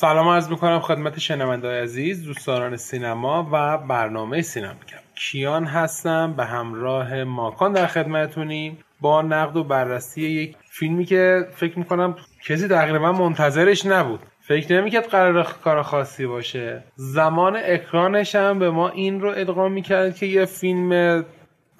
[0.00, 6.44] سلام عرض می‌کنم خدمت شنونده عزیز دوستداران سینما و برنامه سینما کم کیان هستم به
[6.44, 13.12] همراه ماکان در خدمتونیم با نقد و بررسی یک فیلمی که فکر می‌کنم کسی تقریبا
[13.12, 14.20] منتظرش نبود.
[14.40, 16.84] فکر نمی‌کرد قرار کار خاصی باشه.
[16.96, 21.24] زمان اکرانش هم به ما این رو ادغام می‌کرد که یه فیلم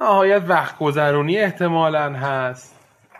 [0.00, 2.75] نهایت وقت گذرونی احتمالا هست.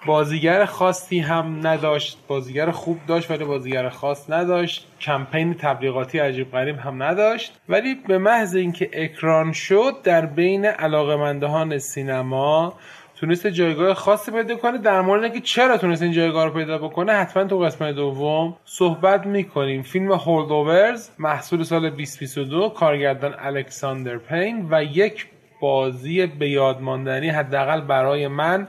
[0.07, 4.87] بازیگر خاصی هم نداشت بازیگر خوب داشت ولی بازیگر خاص نداشت.
[5.01, 7.53] کمپین تبلیغاتی عجیب غریب هم نداشت.
[7.69, 12.75] ولی به محض اینکه اکران شد در بین علاقمندان سینما
[13.17, 14.79] تونست جایگاه خاصی پیدا کنه.
[14.79, 19.27] در مورد اینکه چرا تونست این جایگاه رو پیدا بکنه حتما تو قسمت دوم صحبت
[19.27, 19.83] می‌کنیم.
[19.83, 25.27] فیلم هولدوورز محصول سال 2022 کارگردان الکساندر پین و یک
[25.61, 28.69] بازی به یاد ماندنی حداقل برای من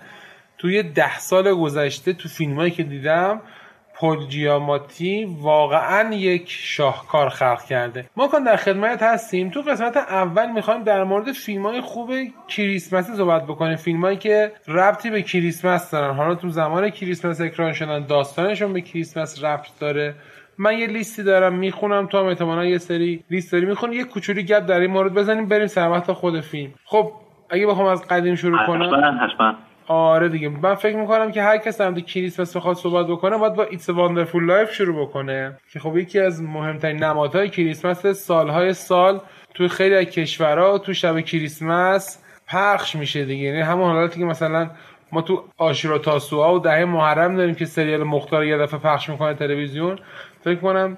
[0.57, 3.41] توی ده سال گذشته تو فیلمایی که دیدم
[3.99, 8.05] پول جیاماتی واقعا یک شاهکار خلق کرده.
[8.15, 9.49] ما کن در خدمت هستیم.
[9.49, 12.11] تو قسمت اول می‌خوایم در مورد فیلم های خوب
[12.47, 13.75] کریسمسی صحبت بکنیم.
[13.75, 16.15] فیلم هایی که ربطی به کریسمس دارن.
[16.15, 20.15] حالا تو زمان کریسمس اکران شدن داستانشون به کریسمس ربط داره.
[20.57, 22.07] من یه لیستی دارم می‌خونم.
[22.07, 23.65] تو هم احتمالا یه سری لیست داری.
[23.65, 26.73] می‌خونی یه کوچولی گپ در این مورد بزنیم بریم سر خود فیلم.
[26.85, 27.11] خب
[27.49, 29.19] اگه بخوام از قدیم شروع کنم.
[29.21, 29.55] حتما.
[29.87, 30.49] آره دیگه.
[30.49, 34.45] من فکر می‌کنم که هر کس هم کریسمس بخواد صحبت بکنه باید با It's wonderful
[34.45, 35.57] life شروع بکنه.
[35.73, 39.21] که خب یکی از مهمترین نمادهای کریسمس سالهای سال
[39.53, 43.43] تو خیلی از کشورها تو شب کریسمس پخش میشه دیگه.
[43.43, 44.69] یعنی همون حالتی که مثلا
[45.11, 49.33] ما تو عاشورا تاسوعا و دهه محرم داریم که سریال مختار یه دفعه پخش می‌کنه
[49.33, 49.99] تلویزیون.
[50.43, 50.97] فکر کنم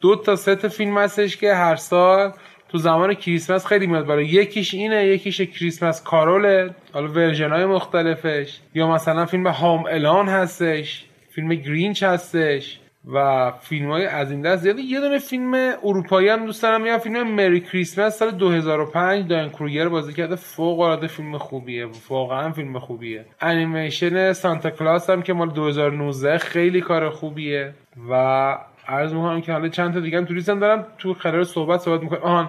[0.00, 2.32] دو تا سه تا فیلم هستش که هر سال
[2.70, 6.74] تو زمان کریسمس خیلی میاد برای یکیش اینه یکیش Christmas Carol ه.
[6.92, 8.60] حالا version های مختلفش.
[8.74, 12.80] یا مثلا فیلم Home Alone هستش فیلم گرینچ هستش
[13.14, 15.54] و فیلم های از این دست زیاده یه دونه فیلم
[15.84, 16.86] اروپایی هم دوست دارم.
[16.86, 20.36] یا فیلم Merry Christmas سال 2005 دایان کروگر بازی کرده.
[20.36, 21.86] فوق العاده فیلم خوبیه.
[22.08, 23.24] واقعا فیلم خوبیه.
[23.40, 27.74] انیمیشن Santa Claus هم که مال 2019 خیلی کار خوبیه
[28.10, 28.58] و
[28.90, 32.20] عرض می‌کنم که حالا چند تا دیگه هم توریستم دارم تو قرار صحبت صحبت می‌کنم.
[32.22, 32.48] آهان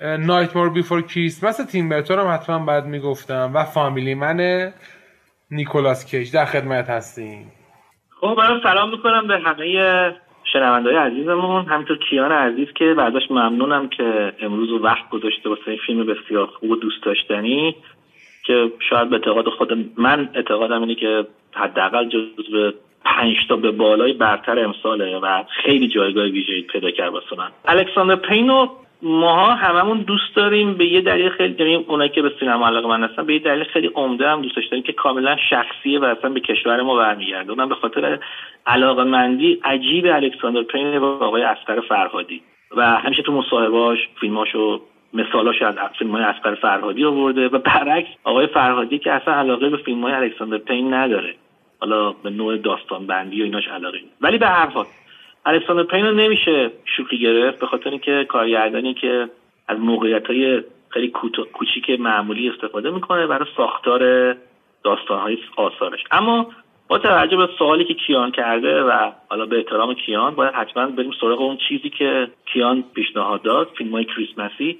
[0.00, 4.70] نایت مور بیفور کریسمس تیم برتون هم حتما بعد می‌گفتم و فامیلی من
[5.50, 7.52] نیکولاس کیج در خدمت هستیم.
[8.20, 10.16] خب من سلام می‌کنم به همه
[10.52, 11.64] شنونده های عزیزمون.
[11.64, 16.70] همینطور کیان عزیز که برداشت ممنونم که امروز وقت گذاشته واسه این فیلم بسیار خوب
[16.70, 17.76] و دوست داشتنی
[18.46, 22.72] که شاید به اعتقاد خود من اعتقادم اینه که حداقل جزو
[23.04, 27.48] پنج تا به بالای برتر امساله و خیلی جایگاه ویژه‌ای پیدا کرد واسه من.
[27.64, 28.66] الکساندر پینو
[29.02, 33.04] ماها هممون دوست داریم به یه دلیل خیلی داریم اونایی که به سینما علاقه من
[33.04, 36.40] هستن به یه دلیل خیلی عمده هم دوست داریم که کاملا شخصیه و اصلا به
[36.40, 37.54] کشور ما برمیگرده.
[37.54, 38.18] من به خاطر
[38.66, 42.42] علاقه مندی عجیب الکساندر پین با آقای اسقر فرهادی.
[42.76, 44.80] و همیشه تو مصاحبهاش فیلماشو
[45.14, 49.76] مثالاش از فیلم های اسقر فرهادی آورده و برعکس آقای فرهادی که اصلا علاقه به
[49.76, 51.34] فیلم های الکساندر پین نداره.
[51.82, 54.86] حالا به نوع داستان بندی و ایناش علاقه ولی به هر حال
[55.46, 59.28] الکساندر پین نمیشه شوخی گرفت به خاطر اینکه کارگردانی که
[59.68, 61.12] از موقعیت های خیلی
[61.52, 64.32] کوچیک معمولی استفاده می‌کنه برای ساختار
[64.84, 66.00] داستان های آثارش.
[66.10, 66.46] اما
[66.88, 71.12] با توجه به سوالی که کیان کرده و حالا به احترام کیان باید حتما بریم
[71.20, 74.78] سراغ اون چیزی که کیان پیشنهاد داد فیلم های کریسمسی.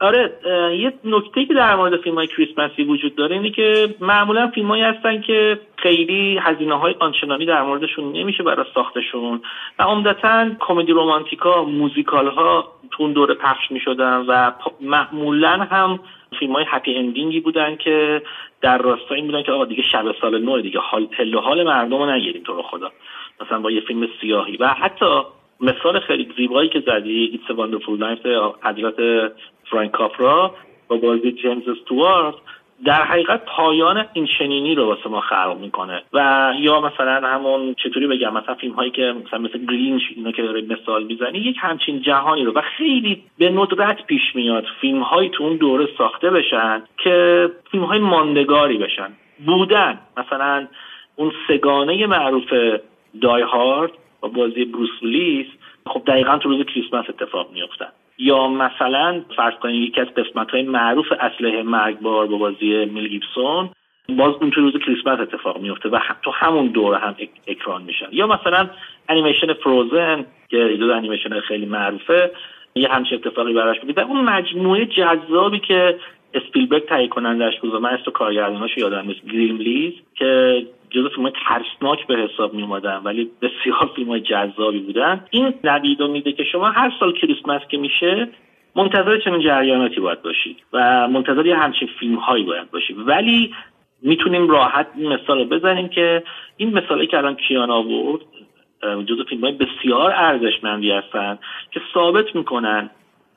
[0.00, 0.32] آره
[0.78, 4.82] یه نکته که در مورد فیلم های کریسمسی وجود داره اینه که معمولا فیلم هایی
[4.82, 9.42] هستن که خیلی هزینه های آنچنانی در موردشون نمیشه برای ساختشون
[9.78, 13.80] و عمدتا کمدی رومانتیکا موزیکال ها تو اون دوره پخش میشه
[14.28, 16.00] و معمولا هم
[16.38, 18.22] فیلم های happy ending ی بودن که
[18.60, 22.10] در راستای بودن که آقا دیگه شب سال نو دیگه حال پل حال مردم رو
[22.10, 22.90] نگیریم تو رو خدا.
[23.40, 25.20] مثلا با یه فیلم سیاهی و حتی
[25.60, 28.26] مثال خیلی زیبایی که زدی It's wonderful life
[28.62, 29.32] حضرت
[29.70, 30.54] فرانک کاپرا
[30.88, 32.34] با بازی جیمز استوارت
[32.84, 36.02] در حقیقت پایان این چنینی رو واسه ما خلق می‌کنه.
[36.12, 40.42] و یا مثلا همون چطوری بگم مثلا فیلم هایی که مثلا مثل گرینچ اینا که
[40.42, 42.52] داره مثال می‌زنی یک همچین جهانی رو.
[42.52, 47.84] و خیلی به ندرت پیش میاد فیلم های تو اون دوره ساخته بشن که فیلم
[47.84, 49.12] های ماندگاری بشن.
[49.46, 49.98] بودن.
[50.16, 50.66] مثلا
[51.16, 52.52] اون سگانه معروف
[53.20, 53.90] دای هارد
[54.24, 55.46] با بازی بروس لیس
[55.86, 57.88] خب دقیقا تو روز کریسمس اتفاق میافتن
[58.18, 63.70] یا مثلا فرض کنید یکی از قسمت های معروف اسلحه مرگبار با بازی میل گیبسون
[64.08, 67.14] باز اون تو روز کریسمس اتفاق میفته و تو همون دوره هم
[67.46, 68.06] اکران میشن.
[68.12, 68.70] یا مثلا
[69.08, 72.30] انیمیشن فروزن که دو انیمیشن خیلی معروفه
[72.74, 75.98] یه همچین اتفاقی براش میفته اون مجموعه جذابی که
[76.34, 80.62] اسپیلبرگ تهیه کنندش بود و من اسم کارگرداناشو یادم نیست گریم لیز که
[80.94, 82.62] جزو فیلم ترسناک به حساب می
[83.04, 85.24] ولی بسیار فیلم های جذابی بودن.
[85.30, 88.28] این نوید میده که شما هر سال کریسمس که میشه
[88.76, 92.96] منتظر چنین جریاناتی باید باشید و منتظر یه همچین فیلم هایی باید باشید.
[92.98, 93.54] ولی
[94.02, 96.22] می‌تونیم راحت این مثال رو بزنیم که
[96.56, 98.20] این مثالی که الان کیان آورد
[98.82, 101.38] جزو فیلم های بسیار ارزشمندی هستن
[101.70, 102.90] که ثابت می‌کنن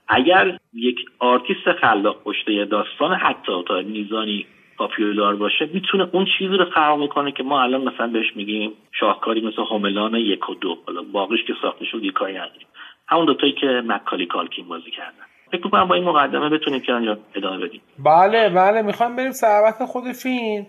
[0.07, 4.45] اگر یک آرتیست خلاق پشت داستان حتی تا میزانی
[4.77, 9.41] popular باشه می‌تونه اون چیزی رو خلق می‌کنه که ما الان مثلا بهش میگیم شاهکاری
[9.41, 10.77] مثل Home Alone یک و دو.
[10.85, 12.67] حالا باقیش که ساخته شد یه کاری نداریم.
[13.07, 15.25] همون دوتایی که مکالی کالکین بازی کردن.
[15.51, 17.81] فکر می‌کنم با این مقدمه بتونیم که انجام ادامه بدیم.
[17.99, 20.65] بله بله می‌خوام بریم سر بحث خود فیلم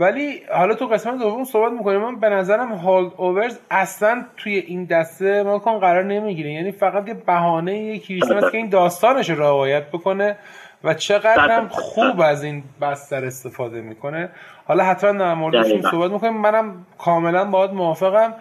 [0.00, 2.00] ولی حالا تو قسمت دوم صحبت می‌کنیم.
[2.00, 7.78] من به نظرم Holdovers اصلا توی این دسته ماکان قرار نمی‌گیره یعنی فقط یه بهانه
[7.78, 10.36] یه کریسمس که این داستانش رو روایت بکنه.
[10.84, 14.28] و چقدر هم خوب از این بستر استفاده می‌کنه.
[14.64, 16.36] حالا حتما در مورد فیلم صحبت می‌کنیم.
[16.36, 18.34] منم کاملا باید موافقم.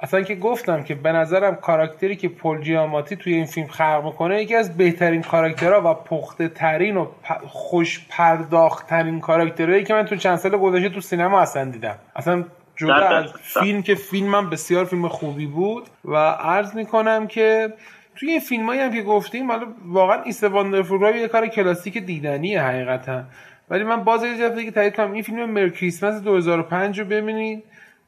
[0.00, 4.42] اصلا که گفتم که به نظرم کاراکتری که پول جیاماتی توی این فیلم خلق می‌کنه
[4.42, 7.06] یکی از بهترین کاراکترها و پخته ترین و
[7.46, 11.94] خوش پرداخت ترین کاراکترهایی که من تو چند سال گذشته تو سینما اصلا دیدم.
[12.16, 12.44] اصلا
[12.76, 17.72] جدا از فیلم که فیلمم بسیار فیلم خوبی بود و عرض می‌کنم که
[18.18, 23.22] توی این فیلم هم که گفتیم حالا واقعا It's Wonderful یه کار کلاسیک دیدنیه حقیقتا.
[23.70, 27.64] ولی من باز یه که تایید کنم این فیلم Merry Christmas 2005 رو ببینید.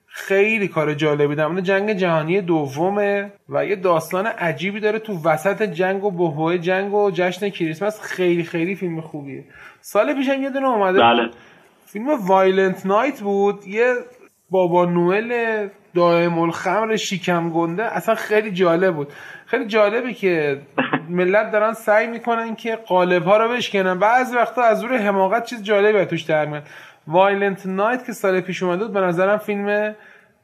[0.06, 6.04] خیلی کار جالبی در جنگ جهانی دومه و یه داستان عجیبی داره تو وسط جنگ
[6.04, 8.00] و بحبوحه جنگ و جشن کریسمس.
[8.00, 9.44] خیلی خیلی فیلم خوبیه.
[9.80, 11.30] سال پیشم یه دونه اومده بله.
[11.86, 13.66] فیلم Violent Night بود.
[13.66, 13.94] یه
[14.50, 17.84] بابا نوئل دائم الخمر شیکم گنده.
[17.84, 19.12] اصلا خیلی جالب بود.
[19.46, 20.60] خیلی جالبه که
[21.08, 23.98] ملت دارن سعی می‌کنن که قالب ها رو بشکنن.
[23.98, 26.62] بعضی وقتا از روی حماقت چیز جالبی توش در میاد.
[27.06, 29.94] Violent Night که سال پیش اومده بود به نظرم فیلم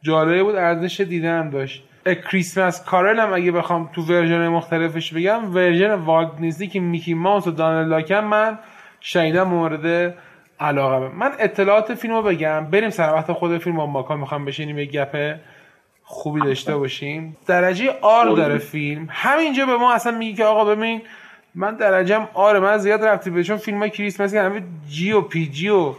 [0.02, 1.84] جالبی بود ارزش دیدن داشت.
[2.30, 7.46] Christmas Carol هم اگه بخوام تو ورژن مختلفش بگم ورژن والت دیزنی که میکی ماوس
[7.46, 8.58] و دانل داک من
[9.00, 10.14] شنیدم مورد
[10.60, 11.32] علاقه من.
[11.38, 12.66] اطلاعات فیلم رو بگم.
[12.70, 15.36] بریم سر وقت خود فیلم با ماکان می‌خوام بشینیم یه گپ
[16.02, 17.36] خوبی داشته باشیم.
[17.46, 19.08] درجه آر داره فیلم.
[19.10, 21.02] همینجا به ما اصلا میگه که آقا ببین
[21.54, 25.46] من درجم آره من زیاد رفتی به چون فیلم های کریسمسی همه جی و پی
[25.46, 25.94] جی و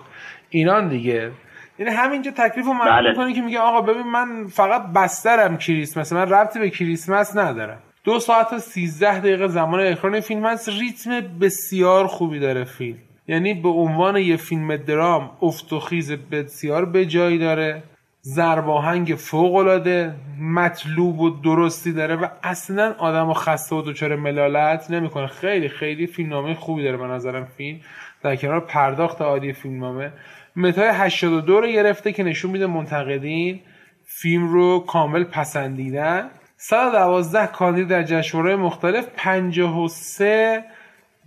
[0.50, 1.32] اینان دیگه.
[1.80, 3.10] یعنی همینجا تکلیف رو بله.
[3.10, 7.78] می‌کنه که میگه آقا ببین من فقط بسترم کریسمس من ربطی به کریسمس ندارم.
[8.04, 10.70] دو ساعت و سیزده دقیقه زمان اکران فیلم هست.
[10.70, 12.98] ریتم بسیار خوبی داره فیلم.
[13.28, 17.84] یعنی به عنوان یه فیلم درام افت و خیز بسیار به جایی داره
[18.22, 24.92] زرباهنگ فوق العاده مطلوب و درستی داره و اصلا آدم و خسته و دچار ملالت
[24.92, 25.28] نمی‌کنه.
[25.28, 27.80] خیلی خیلی فیلمنامه خوبی داره به نظرم فیلم.
[28.24, 30.12] در کنار پرداخت عادی فیلمنامه.
[30.56, 33.60] متای 82 رو گرفته که نشون میده منتقدین
[34.06, 36.30] فیلم رو کامل پسندیدن.
[36.58, 40.64] 112 کاندید در جشنواره مختلف 53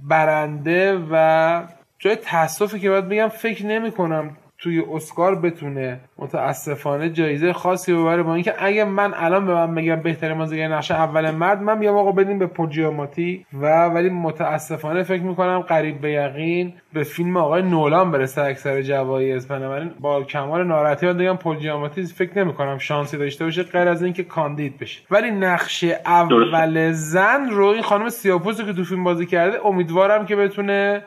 [0.09, 1.63] برنده و
[2.03, 8.23] جای تاسفی که باید بگم فکر نمی کنم توی اسکار بتونه متاسفانه جایزه خاصی ببره
[8.23, 11.97] با اینکه اگه من الان به من بگم بهترین بازیگر نقش اول مرد من میام
[11.97, 17.63] آقا بدیم به پوجیاماتی و ولی متاسفانه فکر می‌کنم قریب به یقین به فیلم آقای
[17.63, 19.49] نولان برسه اکثر جوایز.
[19.49, 24.23] بنابراین با کمال ناراحتی باید بگم پوجیاماتی فکر نمی‌کنم شانسی داشته باشه غیر از اینکه
[24.23, 25.01] کاندید بشه.
[25.11, 30.37] ولی نقش اول زن رو این خانم سیاپوسی که تو فیلم بازی کرده امیدوارم که
[30.37, 31.03] بتونه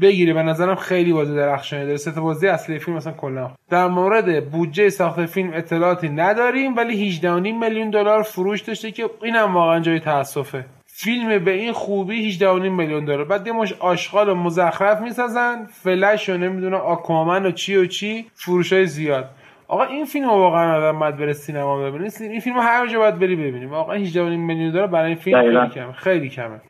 [0.00, 1.96] بگیری به نظرم خیلی بازی درخشانی داره.
[1.96, 7.24] سه بازی اصلی فیلم مثلا کلا در مورد بودجه ساخت فیلم اطلاعاتی نداریم ولی 18.5
[7.26, 10.64] میلیون دلار فروش داشته که اینم واقعا جای تاسفه.
[10.86, 15.66] فیلم به این خوبی 18.5 میلیون دلار بعد یه مش آشغال و مزخرف می‌سازن.
[15.66, 19.30] فلش و نمی‌دونه آکوامن و چی و چی فروش های زیاد.
[19.68, 22.10] آقا این فیلم واقعا آدم باید بره سینما ببینه.
[22.20, 23.70] این فیلم هر جا باید بری ببینیم.
[23.70, 25.92] واقعا 18.5 میلیون دلار برای این فیلم خیلی کمه.
[25.92, 26.60] خیلی کمه.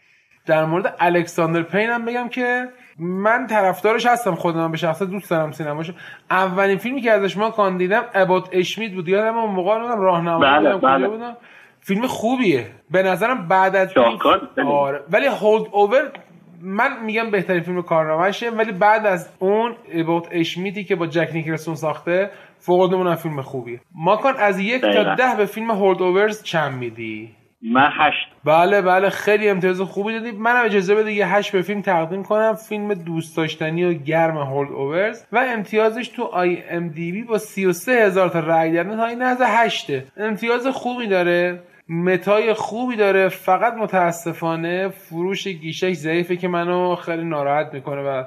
[0.46, 2.68] در مورد الکساندر پین هم بگم که
[3.02, 5.92] من طرفدارش هستم خودم به شخصه دوست دارم سینماشو.
[6.30, 9.08] اولین فیلمی که ازش ماکان دیدم About Schmidt بود.
[9.08, 11.08] یادم اون موقع بودم راهنما بله، بله.
[11.08, 11.36] بودم.
[11.80, 12.66] فیلم خوبیه.
[12.90, 13.94] به نظرم بعد از
[14.66, 15.00] آره.
[15.10, 16.10] ولی Holdover
[16.62, 18.50] من میگم بهترین فیلم کارنامهشه.
[18.50, 23.80] ولی بعد از اون About Schmidt ی که با جک نیکلسون ساخته فوق فیلم خوبیه.
[23.94, 28.28] ماکان از یک تا ده به فیلم Holdovers چند میدی؟ من هشت.
[28.44, 30.30] بله بله خیلی امتیاز خوبی دادی.
[30.30, 32.54] منم اجازه بده یه هشت به فیلم تقدیم کنم.
[32.54, 35.24] فیلم دوست داشتنی و گرم Holdovers.
[35.32, 40.04] و امتیازش تو IMDb با 33 هزار تا رای در نهایت نزدیک هشته.
[40.16, 41.62] امتیاز خوبی داره.
[41.88, 43.28] متای خوبی داره.
[43.28, 48.24] فقط متاسفانه فروش گیشش ضعیفه که منو خیلی ناراحت می‌کنه و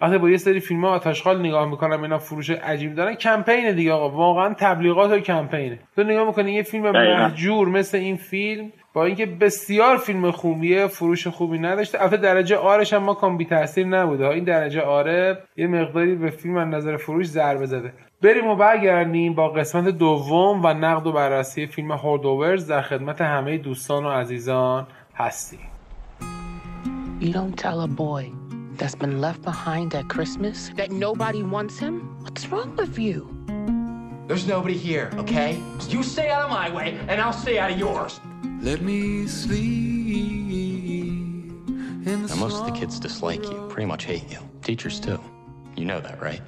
[0.00, 3.14] وقتی با یه سری فیلم آتشخال نگاه می‌کنم اینا فروش عجیب دارن.
[3.14, 5.78] کمپینه دیگه آقا واقعا تبلیغات و کمپینه.
[5.96, 11.26] تو نگاه می‌کنی یه فیلم محجور مثل این فیلم با اینکه بسیار فیلم خوبیه فروش
[11.26, 12.02] خوبی نداشته.
[12.02, 14.28] البته درجه آرش هم ما کام بی تاثیر نبوده.
[14.28, 17.92] این درجه آره یه مقداری به فیلم از نظر فروش ضربه زده.
[18.22, 23.58] بریم و برگردیم با قسمت دوم و نقد و بررسی فیلم هوردوورز در خدمت همه
[23.58, 25.60] دوستان و عزیزان هستیم.
[27.20, 28.43] You don't tell a boy
[28.76, 32.16] that's been left behind at Christmas that nobody wants him?
[32.22, 33.28] What's wrong with you?
[34.26, 35.60] There's nobody here, okay?
[35.88, 38.20] You stay out of my way, and I'll stay out of yours.
[38.60, 40.14] Let me sleep
[42.06, 44.38] in Now, most of the kids dislike you, pretty much hate you.
[44.62, 45.20] Teachers, too.
[45.76, 46.40] You know that, right?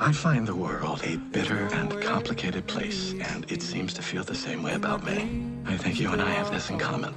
[0.00, 4.34] I find the world a bitter and complicated place, and it seems to feel the
[4.34, 5.44] same way about me.
[5.66, 7.14] I think you and I have this in common.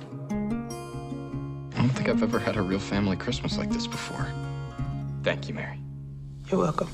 [1.74, 4.28] I don't think I've ever had a real family Christmas like this before.
[5.23, 5.79] Thank you, Mary.
[6.51, 6.89] You're welcome.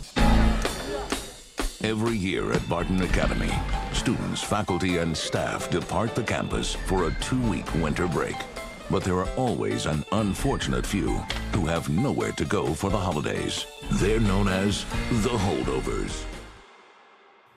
[1.83, 3.53] Every year at Barton Academy,
[3.93, 8.37] students, faculty, and staff depart the campus for a two week winter break.
[8.91, 11.11] But there are always an unfortunate few
[11.55, 13.67] who have nowhere to go for the holidays.
[14.01, 14.85] They're known as
[15.25, 16.25] the holdovers.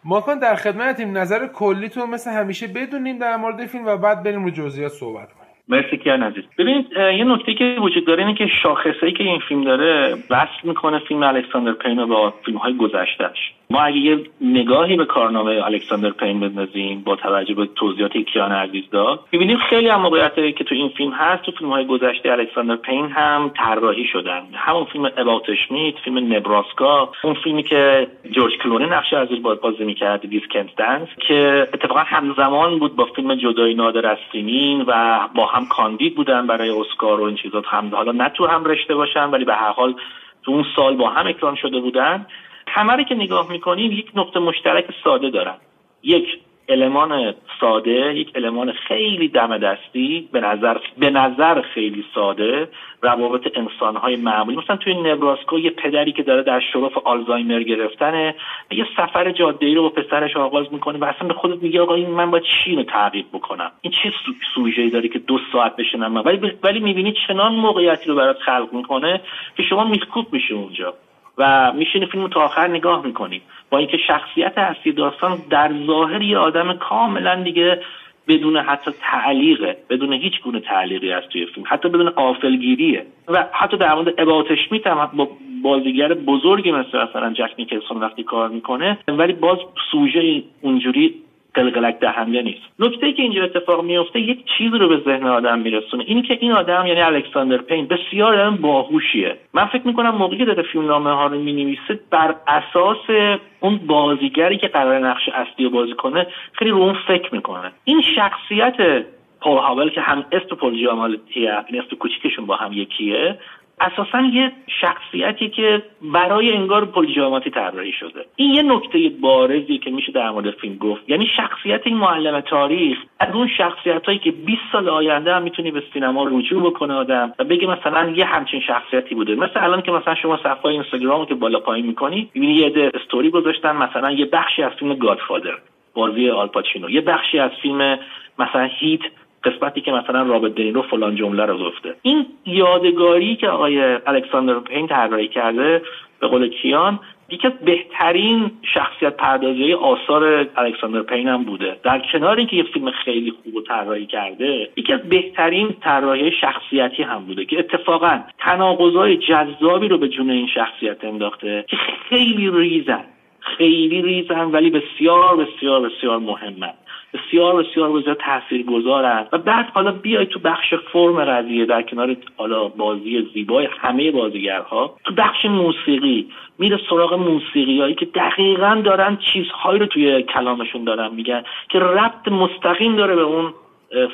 [0.03, 4.43] ماکان در خدمتیم نظر کلی تو مثل همیشه بدونیم در مورد فیلم و بعد بریم
[4.43, 5.40] رو جزئیات صحبت کنیم
[5.72, 6.44] مرسی کیان عزیز.
[6.58, 10.98] ببینید یه نکته که وجود داره اینه که شاخصه‌ای که این فیلم داره وصل می‌کنه
[10.98, 16.10] فیلم الکساندر پین رو با فیلم های گذشتهش ما اگه یه نگاهی به کارنامه الکساندر
[16.10, 20.74] پین بندازیم با توجه به توضیحات کیان عزیز داد می‌بینیم خیلی هم موقعیت که تو
[20.74, 24.42] این فیلم هست تو فیلم های گذشته الکساندر پین هم طراحی شدن.
[24.54, 30.28] همون فیلم اباوت اشمیت فیلم نبراسکا اون فیلمی که جورج کلونی نقش عزیز بازی می‌کرد
[30.28, 35.61] دیسکنت دنس که اتفاقا همزمان بود با فیلم جدای نادر از سیمین و با هم
[35.66, 39.44] کاندید بودن برای اسکار و این چیزات هم حالا نه تو هم رشته باشن ولی
[39.44, 39.94] به هر حال
[40.42, 42.26] تو اون سال با هم اکران شده بودن.
[42.68, 45.56] همه که نگاه می‌کنیم یک نقطه مشترک ساده دارن.
[46.02, 46.24] یک
[46.68, 52.68] المان ساده یک المان خیلی دم دستی به نظر به نظر خیلی ساده
[53.02, 54.56] روابط انسانهای معمولی.
[54.56, 58.34] مثلا توی نبراسکو یه پدری که داره در شرف آلزایمر گرفتنه
[58.70, 61.94] یه سفر جاده ای رو با پسرش آغاز می‌کنه و اصلا به خودت میگه آقا
[61.94, 64.12] این من باید چی رو تعقیب بکنم؟ این چه
[64.54, 69.20] سوژه‌ای داری که دو ساعت بشنم ولی ولی می‌بینی چنان موقعیتی رو برات خلق می‌کنه
[69.56, 70.94] که شما میسکوب میشه اونجا.
[71.38, 73.42] و میشینی فیلم تا آخر نگاه می‌کنی.
[73.70, 77.80] با اینکه شخصیت اصلی داستان در ظاهر یه آدم کاملا دیگه
[78.28, 83.76] بدون حتی تعلیقه بدون هیچ گونه تعلیقی از توی فیلم حتی بدون آفلگیریه و حتی
[83.76, 85.28] در مورد اباوت اشمیت هم با
[85.62, 89.58] بازیگر بزرگی مثل مثلا جک نیکلسون وقتی کار می‌کنه ولی باز
[89.90, 91.14] سوژه اونجوری
[91.54, 92.62] قلقلک دهنده نیست.
[92.78, 96.04] نکته که اینجا اتفاق میفته یک چیزی رو به ذهن آدم میرسونه.
[96.06, 99.36] اینی که این آدم یعنی الکساندر پین بسیار آدم باهوشیه.
[99.54, 104.68] من فکر می‌کنم موقعی داره فیلم نامه ها رو می‌نویسه بر اساس اون بازیگری که
[104.68, 107.72] قرار نقش اصلی رو بازی کنه خیلی رو اون فکر می‌کنه.
[107.84, 109.04] این شخصیت
[109.40, 113.38] پول هاول که هم اسم پول جامالتیه یعنی اسم کوچیکشون با هم یکیه
[113.82, 118.24] اساسا یه شخصیتی که برای انگار پلیجاماتی طراحی شده.
[118.36, 121.10] این یه نکته بارزی که میشه در مورد فیلم گفت.
[121.10, 125.70] یعنی شخصیت این معلم تاریخ از اون شخصیت هایی که 20 سال آینده هم می‌تونی
[125.70, 129.34] به سینما رجوع بکنه آدم و بگه مثلا یه همچین شخصیتی بوده.
[129.34, 133.30] مثل الان که مثلا شما صفحه اینستاگرام که بالا پایین می‌کنی می‌بینی یه ده استوری
[133.30, 135.54] گذاشتن مثلا یه بخشی از فیلم گادفادر
[135.94, 137.98] بازی آلپاچینو یه بخشی از فیلم
[138.38, 139.00] مثلا هیت
[139.44, 141.94] قسمتی که مثلا رابط دنیرو فلان جمله رو گفته.
[142.02, 145.82] این یادگاری که آقای الکساندر پین طراحی کرده
[146.20, 147.00] به قول کیان
[147.32, 151.76] یکی از بهترین شخصیت پردازی آثار الکساندر پین هم بوده.
[151.82, 157.02] در کنار اینکه یه فیلم خیلی خوب و طراحی کرده یکی از بهترین طراحی شخصیتی
[157.02, 161.76] هم بوده که اتفاقا تناقضای جذابی رو به جون این شخصیت انداخته که
[162.08, 163.04] خیلی ریزن.
[163.40, 166.72] خیلی ریزن ولی بسیار بسیار بسیار مهمن
[167.14, 172.16] بسیار بسیار بسیار تاثیر گذارن و بعد حالا بیای تو بخش فرم قضیه در کنار
[172.36, 176.28] حالا بازی زیبای همه بازیگرها تو بخش موسیقی
[176.58, 182.28] میره سراغ موسیقی هایی که دقیقا دارن چیزهایی رو توی کلامشون دارن میگن که ربط
[182.28, 183.54] مستقیم داره به اون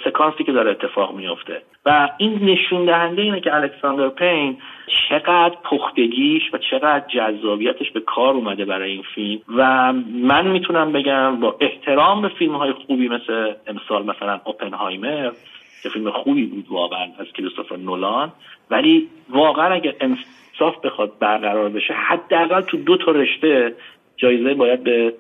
[0.05, 4.57] سکانسی که داره اتفاق میفته و این نشون دهنده اینه که الکساندر پین
[5.09, 9.41] چقدر پختگیش و چقدر جذابیتش به کار اومده برای این فیلم.
[9.57, 9.93] و
[10.23, 15.31] من می‌تونم بگم با احترام به فیلم های خوبی مثل امسال مثلا اوپنهایمر
[15.83, 18.33] که فیلم خوبی بود واقعا از کریستوفر نولان
[18.71, 23.75] ولی واقعا اگر انصاف بخواد برقرار بشه حداقل تو دو تا رشته
[24.17, 25.15] جایزه باید به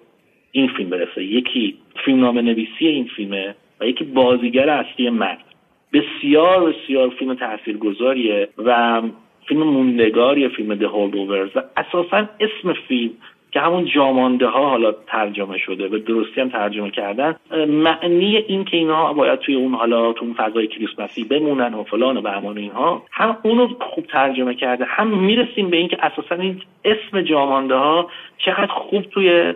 [0.53, 1.25] این فیلم برسه.
[1.25, 5.45] یکی فیلم نام نویسی این فیلمه و یکی بازیگر اصلی مرد.
[5.93, 9.03] بسیار بسیار فیلم تاثیرگذاریه و
[9.49, 13.11] فیلم موندگار یا فیلم ده هولدوورز و اساسا اسم فیلم
[13.51, 17.37] که همون جامانده ها حالا ترجمه شده به درستی هم ترجمه کردن
[17.69, 22.17] معنی این که اینها باید توی اون حالا تو اون فضای کریسمسی بمونن و فلان
[22.17, 27.23] و بهمان اینها هم اونو خوب ترجمه کرده هم می‌رسیم به اینکه اساسا این اسم
[27.23, 29.55] جامانده ها چقدر خوب توی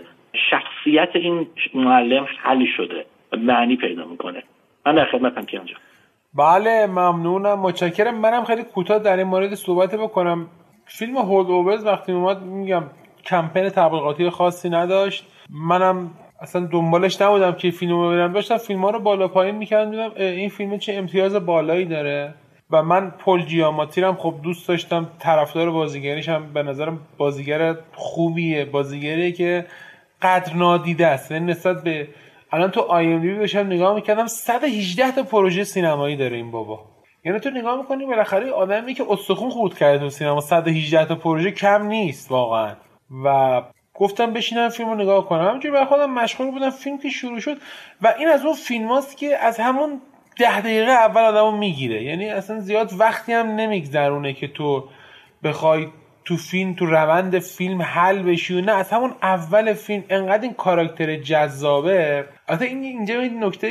[0.50, 3.04] شخصیت این معلم حل شده.
[3.36, 4.42] معنی پیدا می‌کنه.
[4.86, 5.60] من در خدمتم که
[6.34, 7.58] بله ممنونم.
[7.58, 8.20] متشکرم.
[8.20, 10.46] منم خیلی کوتاه در این مورد صحبت بکنم.
[10.86, 12.82] فیلم هولد اوورز وقتی اومد میگم
[13.24, 15.26] کمپین تبلیغاتی خاصی نداشت.
[15.50, 16.10] منم
[16.40, 18.32] اصلا دنبالش نبودم که فیلم رو ببینم.
[18.32, 22.34] داشتم فیلم ها رو بالا پایین می‌کردم این فیلم چه امتیاز بالایی داره؟
[22.70, 28.64] و من پل جیاماتی هم خب دوست داشتم طرفدار بازیگریش هم به نظرم بازیگر خوبیه
[28.64, 29.66] بازیگری که
[30.22, 31.30] قدر نادیده است.
[31.30, 32.08] یعنی نسبت به
[32.52, 36.80] الان تو آی ام بشم نگاه می‌کردم 118 تا پروژه سینمایی داره این بابا.
[37.24, 41.50] یعنی تو نگاه می‌کنی بالاخره آدمی که استخون خود کرده تو سینما 118 تا پروژه
[41.50, 42.76] کم نیست واقعا.
[43.24, 43.62] و
[43.94, 45.48] گفتم بشینم فیلم رو نگاه کنم.
[45.48, 47.56] همینجوری برای خودم مشغول بودم فیلم که شروع شد
[48.02, 50.00] و این از اون فیلم هاست که از همون
[50.38, 52.02] ده دقیقه اول آدمو می‌گیره.
[52.02, 54.84] یعنی اصلا زیاد وقتی هم نمیگذرونه که تو
[55.44, 55.86] بخوای
[56.24, 60.54] تو فیلم تو روند فیلم حل بشی و نه از همون اول فیلم انقدر این
[60.54, 62.24] کاراکتر جذابه.
[62.48, 63.68] البته این اینجا این نکته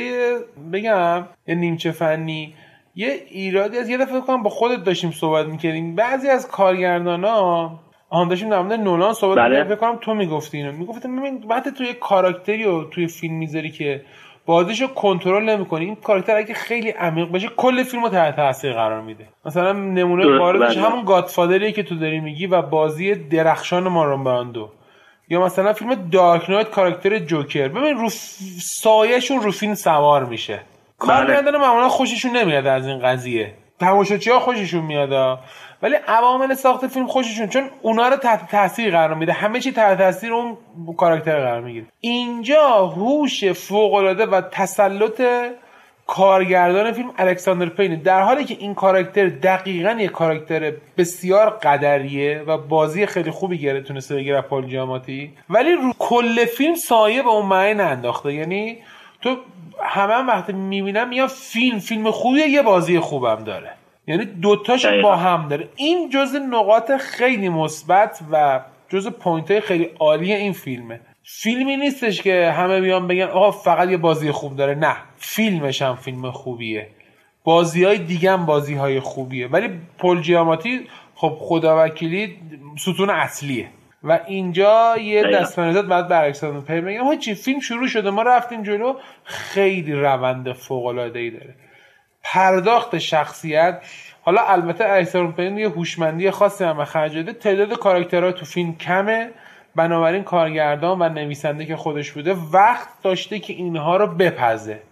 [0.72, 2.54] بگم یه نیمچه فنی
[2.94, 5.94] یه ایرادی از یه دفعه کنم با خودت داشتیم صحبت می‌کردیم.
[5.94, 7.80] بعضی از کارگردان ها
[8.10, 9.64] آن داشتیم در مورد نولان صحبت بله.
[9.64, 10.72] فکر کنم تو می‌گفتی اینو.
[10.72, 14.02] می‌گفتی ببین وقتی توی کاراکتری و توی فیلم می‌ذاری که
[14.46, 15.84] بازیشو کنترل نمی‌کنی.
[15.84, 19.28] این کاراکتر اگه خیلی عمیق بشه کل فیلمو تحت تاثیر قرار میده.
[19.44, 20.86] مثلا نمونه باردش بله.
[20.86, 24.68] همون گادفادریه که تو داری میگی و بازی درخشان مارون براندو.
[25.28, 27.68] یا مثلا فیلم دارک نایت کاراکتر جوکر.
[27.68, 28.08] ببین رو
[28.62, 30.60] سایهشون رو فیلم سوار میشه.
[30.98, 31.58] کارگردان بله.
[31.58, 33.54] معمولا خوششون نمیاد از این قضیه.
[33.80, 35.38] تماشاچی ها خوششون میاد
[35.82, 39.32] ولی عوامل ساخت فیلم خوششون چون اونا رو تحت تاثیر قرار میده.
[39.32, 40.56] همه چی تحت تاثیر اون
[40.96, 41.86] کاراکتر قرار می‌گیره.
[42.00, 45.22] اینجا هوش فوق العاده و تسلط
[46.06, 47.96] کارگردان فیلم الکساندر پینه.
[47.96, 53.80] در حالی که این کاراکتر دقیقا یه کاراکتر بسیار قدریه و بازی خیلی خوبی گره
[53.80, 58.32] تونسته بگیره پال جاماتی ولی رو کل فیلم سایه به اون معنی ننداخته.
[58.34, 58.78] یعنی
[59.22, 59.36] تو
[59.84, 63.70] همه هم وقتی می‌بینم یا فیلم فیلم خوبیه یه بازی خوبم داره.
[64.06, 65.68] یعنی دوتاش با هم داره.
[65.76, 71.00] این جز نقاط خیلی مثبت و جز point های خیلی عالی این فیلمه.
[71.24, 74.74] فیلمی نیستش که همه بیان بگن آقا فقط یه بازی خوب داره.
[74.74, 76.88] نه فیلمش هم فیلم خوبیه.
[77.44, 79.48] بازی های دیگه هم بازی های خوبیه.
[79.48, 80.80] ولی پل جیاماتی
[81.14, 82.36] خب خدا وکیلی
[82.78, 83.68] ستون اصلیه.
[84.04, 87.18] و اینجا یه دست بعد برعکس پی میگم.
[87.18, 91.54] چی فیلم شروع شده ما رفتیم جلو خیلی روند فوق العاده ای داره.
[92.22, 93.82] پرداخت شخصیت.
[94.22, 99.30] حالا البته اکثر پین یه هوشمندی خاصی هم خرج داده تعداد کاراکترها تو فیلم کمه.
[99.76, 104.82] بنابراین کارگردان و نویسنده که خودش بوده وقت داشته که اینها رو بپزه.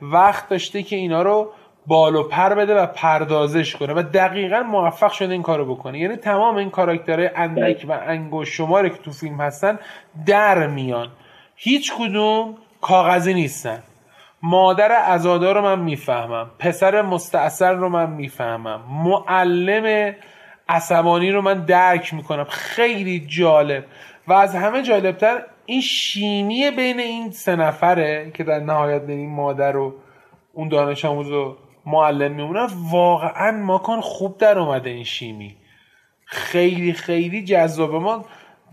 [0.00, 1.52] وقت داشته که اینها رو
[1.86, 5.98] بال و پر بده و پردازش کنه و دقیقا موفق شده این کارو بکنه.
[5.98, 9.78] یعنی تمام این کاراکترهای اندک و انگوش شماره که تو فیلم هستن
[10.26, 11.08] در میان.
[11.56, 13.82] هیچ کدوم کاغذی نیستن.
[14.42, 16.50] مادر ازادار رو من می‌فهمم.
[16.58, 18.82] پسر مستاصل رو من می‌فهمم.
[18.88, 20.14] معلم
[20.68, 22.44] عصبانی رو من درک می‌کنم.
[22.44, 23.84] خیلی جالب.
[24.28, 29.76] و از همه جالبتر این شیمی بین این سه نفره که در نهایت بین مادر
[29.76, 29.94] و
[30.52, 35.56] اون دانش آموز و معلم میمونن واقعا ماکان خوب در اومده این شیمی.
[36.26, 37.98] خیلی خیلی جذابه.
[37.98, 38.24] ما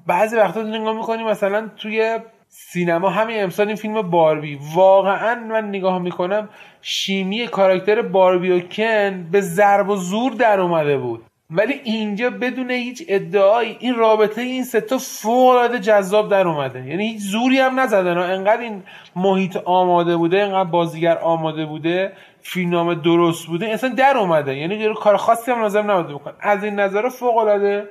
[0.08, 2.20] بعضی وقتا نگاه می‌کنیم مثلا توی
[2.52, 4.60] سینما همین امسال این فیلم باربی.
[4.76, 6.50] واقعا من نگاه می‌کنم
[6.82, 11.24] شیمی کاراکتر باربی و کن به ضرب و زور در اومده بود.
[11.52, 16.88] ولی اینجا بدون هیچ ادعایی این رابطه این ستا فوق العاده جذاب در اومده.
[16.88, 18.84] یعنی هیچ زوری هم نزدن انقدر این
[19.16, 24.58] محیط آماده بوده انقدر بازیگر آماده بوده فیلمنامه درست بوده اصلا در اومده.
[24.58, 26.14] یعنی کار خاصی هم لازم نبوده.
[26.14, 27.88] بکن از این نظر فوق العاده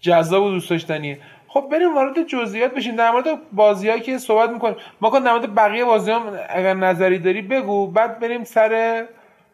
[0.00, 1.18] جذاب و دوست داشتنیه.
[1.54, 2.96] خب بریم وارد جزئیات بشیم.
[2.96, 4.76] در مورد بازیایی که صحبت می‌کنیم.
[5.00, 7.86] ما کن در مورد بقیه بازی هم اگر نظری داری بگو.
[7.86, 9.04] بعد بریم سر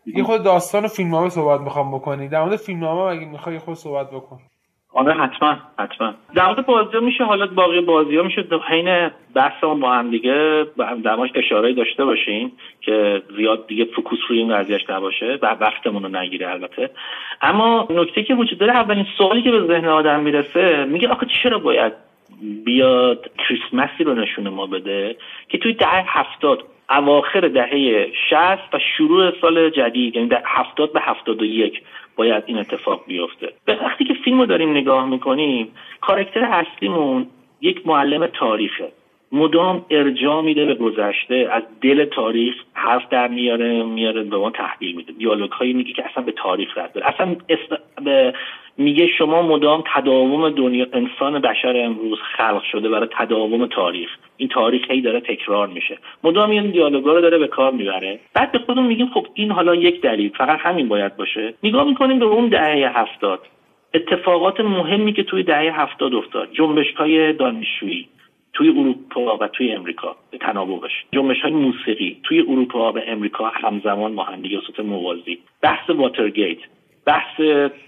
[0.06, 4.10] یه خود داستان و فیلمنامه صحبت می‌خوام بکنی در مورد فیلمنامه اگه می‌خوای خود صحبت
[4.10, 4.40] بکن.
[4.92, 6.14] آره حتما حتما.
[6.34, 8.44] در مورد بازی میشه حالا باقی بازی ها میشه.
[8.68, 10.66] حین بحثمون با هم دیگه
[11.04, 15.38] درماش اشاره داشته باشیم که زیاد دیگه فکوس روی این قضیهش نباشه.
[15.42, 16.90] و وقتمون رو نگیره البته.
[17.42, 21.58] اما نکته که وجود داره اولین سوالی که به ذهن آدم می‌رسه میگه آخه چرا
[21.58, 21.92] باید
[22.64, 25.16] بیاد کریسمسی رو نشون ما بده
[25.48, 31.00] که توی دهه هفتاد اواخر دهه شست و شروع سال جدید یعنی در هفتاد به
[31.00, 31.82] هفتاد و یک
[32.20, 33.52] باید این اتفاق بیفته.
[33.64, 37.26] به وقتی که فیلم رو داریم نگاه می‌کنیم کارکتر اصلیمون
[37.60, 38.92] یک معلم تاریخه.
[39.32, 44.96] مدام ارجاع میده به گذشته از دل تاریخ حرف در میاره میاره به ما تحویل
[44.96, 45.12] میده.
[45.12, 47.06] دیالوگ هایی میگه که اصلا به تاریخ رد داره.
[47.08, 47.36] اصلا
[48.04, 48.34] به
[48.78, 54.10] میگه شما مدام تداوم دنیا انسان بشر امروز خلق شده برای تداوم تاریخ.
[54.36, 55.98] این تاریخ هی داره تکرار میشه.
[56.24, 58.20] مدام این دیالوگا رو داره به کار می‌بره.
[58.34, 61.54] بعد به خودمون میگیم خب این حالا یک دلیل فقط همین باید باشه.
[61.62, 63.40] نگاه می‌کنیم به اون دهه هفتاد.
[63.94, 68.08] اتفاقات مهمی که توی دهه هفتاد افتاد جنبش های دانشجویی.
[68.52, 74.14] توی اروپا و توی امریکا به تناوبش جنبش های موسیقی توی اروپا و امریکا همزمان
[74.14, 75.38] با هم دیگه موازی.
[75.62, 76.58] بحث واترگیت
[77.04, 77.40] بحث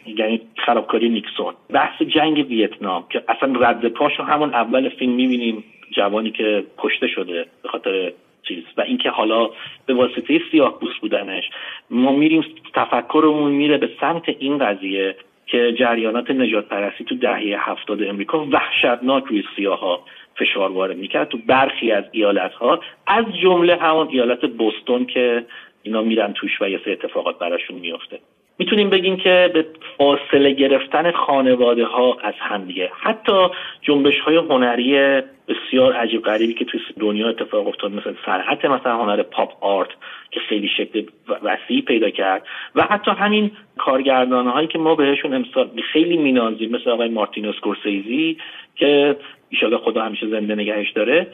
[0.07, 6.31] یعنی خرابکاری نیکسون بحث جنگ ویتنام که اصلا رد پاشو همون اول فیلم می‌بینیم جوانی
[6.31, 8.65] که کشته شده به خاطر چیز.
[8.77, 9.51] و اینکه حالا
[9.87, 11.45] به واسطه سیاه پوست بودنش
[11.91, 12.45] ما میریم
[12.75, 19.25] تفکرمون میره به سمت این قضیه که جریانات نجات پرستی تو دهه هفتاد امریکا وحشتناک
[19.25, 20.05] روی سیاه ها
[20.37, 21.29] فشار وارد می‌کرد.
[21.29, 25.45] تو برخی از ایالت ها از جمله همون ایالت بوستون که
[25.83, 28.19] اینا میرن توش و یه سه اتفاقات براشون میفته
[28.59, 29.67] می‌تونیم بگیم که به
[29.99, 33.47] فاصله گرفتن خانواده ها از همدیگه حتی
[33.83, 39.23] جنبش های هنری بسیار عجیب غریبی که توی دنیا اتفاق افتاد مثل صنعت مثلا هنر
[39.23, 39.89] پاپ آرت
[40.31, 41.03] که خیلی شکل
[41.43, 42.43] وسیعی پیدا کرد.
[42.75, 48.37] و حتی همین کارگردان هایی که ما بهشون امسال خیلی مینازیم مثل آقای مارتین اسکورسیزی
[48.77, 49.17] که
[49.53, 51.27] ایشالا خدا همیشه زنده نگهش داره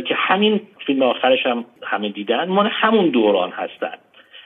[0.00, 3.94] که همین فیلم آخرش هم همه دیدن مال همون دوران هستن.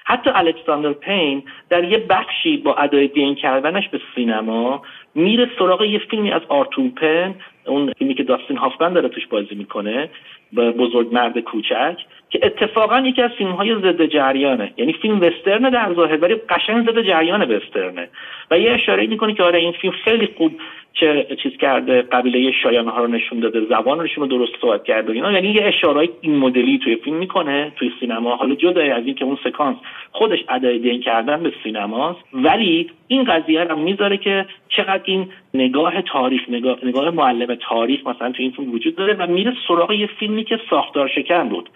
[0.05, 4.83] حتی الکساندر پین در یه بخشی با ادای دین کردنش به سینما
[5.14, 7.35] میره سراغ یه فیلمی از آرتور پن
[7.66, 10.11] اون فیلمی که داستین هافمن داره توش بازی می‌کنه
[10.57, 11.96] بزرگ مرد کوچک.
[12.37, 14.72] که اتفاقا یکی از فیلم های ضد جریانه.
[14.77, 18.09] یعنی فیلم وسترن در ظاهر ولی قشنگ ضد جریان وسترنه.
[18.51, 20.53] و یه اشاره می‌کنه که آره این فیلم خیلی خوب
[20.92, 25.33] چه چیز کرده قبیله شایان ها رو نشون داده زبانشون رو درست صحبت کرده اینا.
[25.33, 28.37] یعنی یه اشارهای این مدلی توی فیلم می‌کنه توی سینما.
[28.37, 29.77] حالا جدا از اینکه اون سکانس
[30.12, 32.20] خودش ادای دین کردن به سینماست.
[32.33, 38.33] ولی این قضیه رو می‌ذاره که چقدر این نگاه تاریخ نگاه, نگاه معلم تاریخ مثلا
[38.33, 41.68] تو این فیلم وجود داره و میره سراغ یه فیلمی که ساختار شکن بود.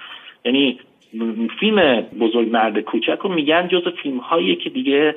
[0.44, 0.79] یعنی
[1.61, 5.14] فیلم بزرگ مرد کوچک رو میگن جز فیلم هایی که دیگه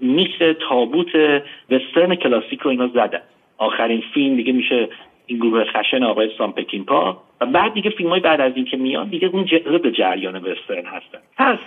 [0.00, 3.20] میشه تابوت وسترن کلاسیک رو اینا زدن.
[3.58, 4.88] آخرین فیلم دیگه میشه
[5.26, 6.52] این گروه خشن آقای سام
[6.86, 9.44] پا و بعد دیگه فیلم های بعد از این که میان دیگه اون
[9.82, 11.18] به جریان وسترن هستن.
[11.36, 11.58] پس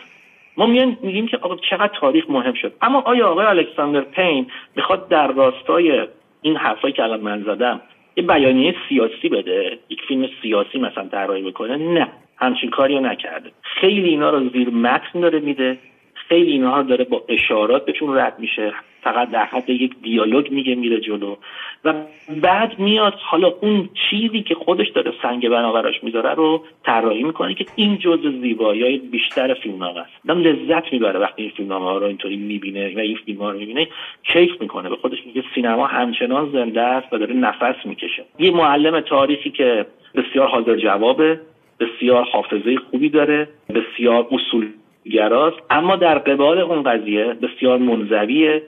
[0.57, 2.73] ما میگیم که آقا چقدر تاریخ مهم شد.
[2.81, 6.07] اما آیا آقای الکساندر پین می‌خواد در راستای
[6.41, 7.81] این حرفایی که الان من زدم
[8.15, 12.07] یه بیانیه سیاسی بده؟ یک فیلم سیاسی مثلا طراحی بکنه؟ نه.
[12.37, 13.51] همچین کاری رو نکرده.
[13.61, 15.77] خیلی اینا رو زیر متن داره میده.
[16.13, 18.73] خیلی اینها داره با اشارات بهشون رد میشه.
[19.03, 21.35] فقط در حد یک دیالوگ میگه میره جلو.
[21.85, 21.93] و
[22.41, 27.65] بعد میاد حالا اون چیزی که خودش داره سنگ بناوراش می‌ذاره رو طراحی می‌کنه که
[27.75, 30.11] این جز زیبایی بیشتر فیلمنامه است.
[30.27, 33.59] دم لذت می‌بره وقتی این فیلمنامه ها رو اینطوری می‌بینه و این فیلم ها رو
[33.59, 33.87] می‌بینه.
[34.23, 38.23] کیف می‌کنه به خودش میگه سینما همچنان زنده است و داره نفس می‌کشه.
[38.39, 41.39] یه معلم تاریخی که بسیار حاضر جوابه.
[41.79, 44.69] بسیار حافظه خوبی داره بسیار اصول
[45.11, 48.63] گراست اما در قبال اون قضیه بسیار منزویه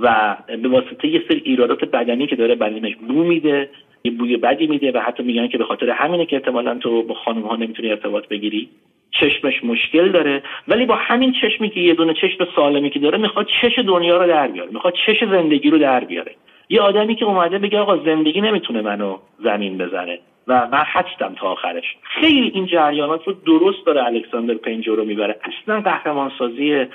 [0.00, 3.68] و به واسطه یه سری ایرادات بدنی که داره بدنش بو میده
[4.04, 7.14] یه بوی بدی میده و حتی میگن که به خاطر همینه که احتمالا تو با
[7.14, 8.68] خانم ها نمی‌تونی ارتباط بگیری.
[9.10, 10.42] چشمش مشکل داره.
[10.68, 14.26] ولی با همین چشمی که یه دونه چشم سالمی که داره می‌خواد چش دنیا رو
[14.26, 16.34] در بیاره می‌خواد چش زندگی رو در بیاره.
[16.68, 20.18] یه آدمی که اومده بگه آقا زندگی نمی‌تونه منو زمین بزنه.
[20.48, 21.84] و من هستم تا آخرش.
[22.02, 25.36] خیلی این جریانات رو درست داره الکساندر پنجو رو می‌بره.
[25.42, 26.86] اصلا قهرمانسازی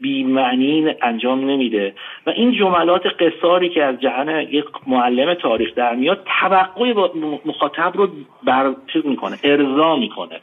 [0.00, 1.94] بیمعنی انجام نمیده.
[2.26, 6.92] و این جملات قصاری که از جهان یک معلم تاریخ در میاد توقع
[7.44, 8.08] مخاطب رو
[8.42, 10.40] بر می‌کنه ارضا می‌کنه.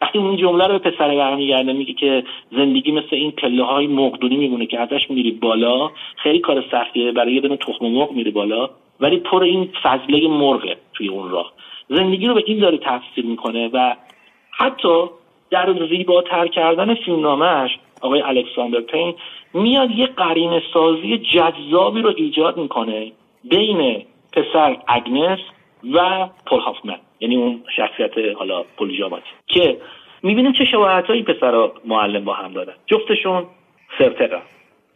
[0.00, 4.36] وقتی اون جمله رو به پسر برمیگرده میگه که زندگی مثل این پله های مقدونی
[4.36, 5.90] میمونه که ازش میری بالا.
[6.16, 8.70] خیلی کار سختیه برای یه دونه تخم مرغ میری بالا
[9.00, 11.52] ولی پر این فضله مرغه توی اون راه.
[11.90, 13.94] زندگی رو به این داره تفسیر می‌کنه و
[14.50, 15.04] حتی
[15.50, 19.14] در زیباتر کردن فیلمنامهش آقای الکساندر پین
[19.54, 23.12] میاد یه قرین سازی جذابی رو ایجاد می‌کنه
[23.44, 25.38] بین پسر اگنس
[25.92, 29.76] و پل هافمن یعنی اون شخصیت حالا پولیجاماتی که
[30.22, 32.72] می‌بینیم چه شباهت هایی پسر معلم با هم دارن.
[32.86, 33.46] جفتشون
[33.98, 34.42] سرتقه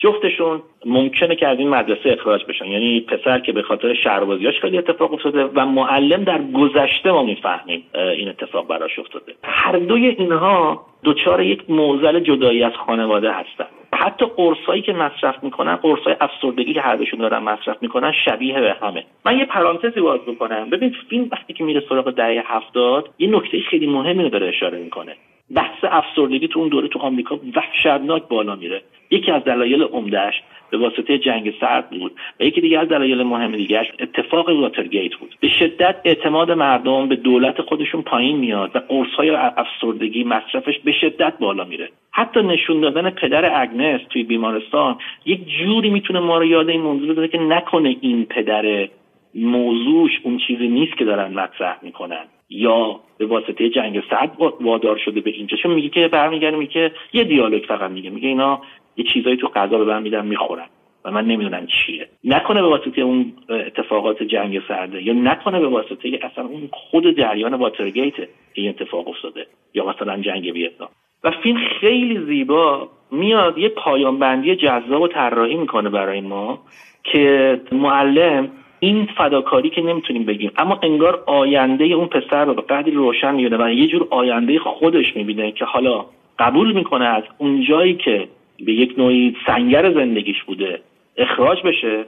[0.04, 2.66] جفتشون ممکنه که از این مدرسه اخراج بشن.
[2.66, 7.84] یعنی پسر که به خاطر شهربازیاش خیلی اتفاق افتاده و معلم در گذشته ما می‌فهمیم
[7.94, 9.34] این اتفاق براش افتاده.
[9.44, 13.66] هر دوی اینها دچار یک موزل جدایی از خانواده هستن.
[13.94, 18.76] حتی قرصایی که مصرف می‌کنن قرصای افسردگی که هر دوشون دارن مصرف می‌کنن شبیه به
[18.82, 19.04] همه.
[19.24, 20.70] من یه پرانتزی باز بکنم.
[20.70, 24.78] ببین فیلم وقتی که میره سراغ دهه هفتاد یه نکته خیلی مهمی رو داره اشاره
[24.78, 25.16] می‌کنه.
[25.50, 28.82] بحث افسردگی تو اون دوره تو آمریکا وحشتناک بالا میره.
[29.10, 30.34] یکی از دلایل عمدهش
[30.70, 35.36] به واسطه جنگ سرد بود و یکی دیگه از دلایل مهم دیگهش اتفاق واترگیت بود.
[35.40, 39.08] به شدت اعتماد مردم به دولت خودشون پایین میاد و قرص
[39.56, 41.88] افسردگی مصرفش به شدت بالا میره.
[42.10, 47.14] حتی نشون دادن پدر اگنس توی بیمارستان یک جوری می‌تونه ما رو یاد این موضوع
[47.14, 48.88] بده که نکنه این پدر
[49.34, 52.24] موضوعش اون چیزی نیست که دارن مطرح می‌کنن.
[52.48, 55.56] یا به واسطه جنگ سرد وادار شده به اینجا.
[55.56, 58.10] چون میگه که برمیگرده میگه که یه دیالوگ فقط میگه.
[58.10, 58.60] میگه اینا
[58.96, 60.66] یه چیزایی تو غذا به من میدن می‌خورن.
[61.04, 62.08] و من نمی‌دونم چیه.
[62.24, 67.54] نکنه به واسطه اون اتفاقات جنگ سرده یا نکنه به واسطه اصلا اون خود جریان
[67.54, 68.14] واترگیت
[68.52, 69.46] این اتفاق افتاده.
[69.74, 70.88] یا مثلا جنگ ویتنام.
[71.24, 76.58] و فیلم خیلی زیبا میاد یه پایان بندی جذاب و طراحی می‌کنه برای ما
[77.04, 78.50] که معلم
[78.84, 80.50] این فداکاری که نمی‌تونیم بگیم.
[80.56, 85.16] اما انگار آینده اون پسر رو به قدری روشن می‌بینه و یه جور آینده خودش
[85.16, 86.04] می‌بینه که حالا
[86.38, 88.28] قبول می‌کنه از اون جایی که
[88.66, 90.80] به یک نوعی سنگر زندگیش بوده
[91.16, 92.04] اخراج بشه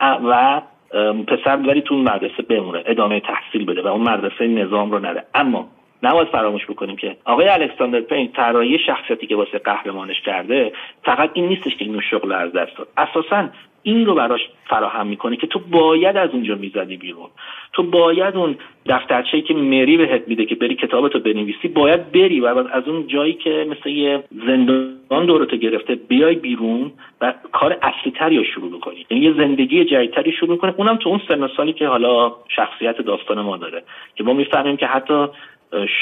[0.00, 0.62] و
[1.26, 5.68] پسر ولی تو مدرسه بمونه ادامه تحصیل بده و اون مدرسه نظام رو نده اما
[6.02, 10.72] نباید فراموش بکنیم که آقای الکساندر پین طراحی شخصیتی که واسه قهرمانش کرده
[11.04, 12.88] فقط این نیستش که اینو شغل از دست داد.
[12.96, 13.48] اساسا
[13.86, 17.28] این رو براش فراهم می‌کنه که تو باید از اونجا می‌زدی بیرون.
[17.72, 22.46] تو باید اون دفترچه‌ای که مری بهت میده که بری کتابتو بنویسی باید بری و
[22.46, 28.36] از اون جایی که مثل یه زندان دورتو گرفته بیای بیرون و کار اصلی تری
[28.36, 29.06] رو شروع بکنی.
[29.10, 33.40] یعنی یه زندگی جدیدتری شروع کنه اونم تو اون سن سالی که حالا شخصیت داستان
[33.40, 33.82] ما داره.
[34.16, 35.26] که ما می‌فهمیم که حتی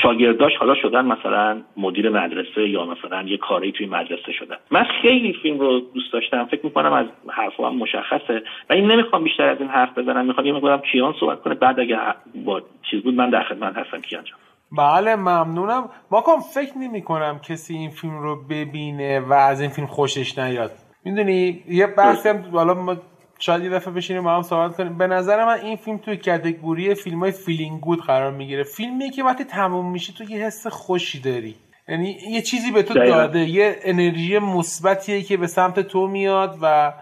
[0.02, 4.56] شاگرداش حالا شدن مثلا مدیر مدرسه یا مثلا یه کاری توی مدرسه شدن.
[4.70, 6.44] من خیلی فیلم رو دوست داشتم.
[6.44, 8.42] فکر می‌کنم از حرفا هم مشخصه.
[8.70, 10.26] و این نمی‌خوام بیشتر از این حرف بزنم.
[10.26, 11.54] می‌خوام یه مقدارم کیان صحبت کنه.
[11.54, 11.96] بعد اگه
[12.44, 14.38] با چیز بود من در خدمت هستم کیان جان.
[14.78, 15.88] بله ممنونم.
[16.10, 20.70] ماکام فکر نمی کنم کسی این فیلم رو ببینه و از این فیلم خوشش نیاد.
[21.04, 22.96] می‌دونی؟ یه بحثی هم حالا ما
[23.42, 24.98] شاید یه دفعه بشینیم با هم صحبت کنیم.
[24.98, 28.62] به نظر من این فیلم توی category فیلم های feeling good قرار می‌گیره.
[28.62, 31.56] فیلمی که وقتی تموم میشه تو یه حس خوشی داری.
[31.88, 36.92] یعنی یه چیزی به تو داده یه انرژی مثبتیه که به سمت تو میاد و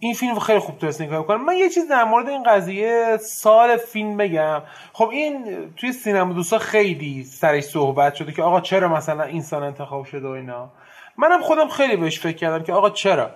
[0.00, 1.44] این فیلم خیلی خوب تو نگاه کنم.
[1.44, 4.62] من یه چیز در مورد این قضیه سال فیلم بگم.
[4.92, 9.62] خب این توی سینما دوستا خیلی سرش صحبت شده که آقا چرا مثلا این سال
[9.62, 10.70] انتخاب شده و اینا.
[11.18, 13.30] منم خودم خیلی بهش فکر کردم که آقا چرا؟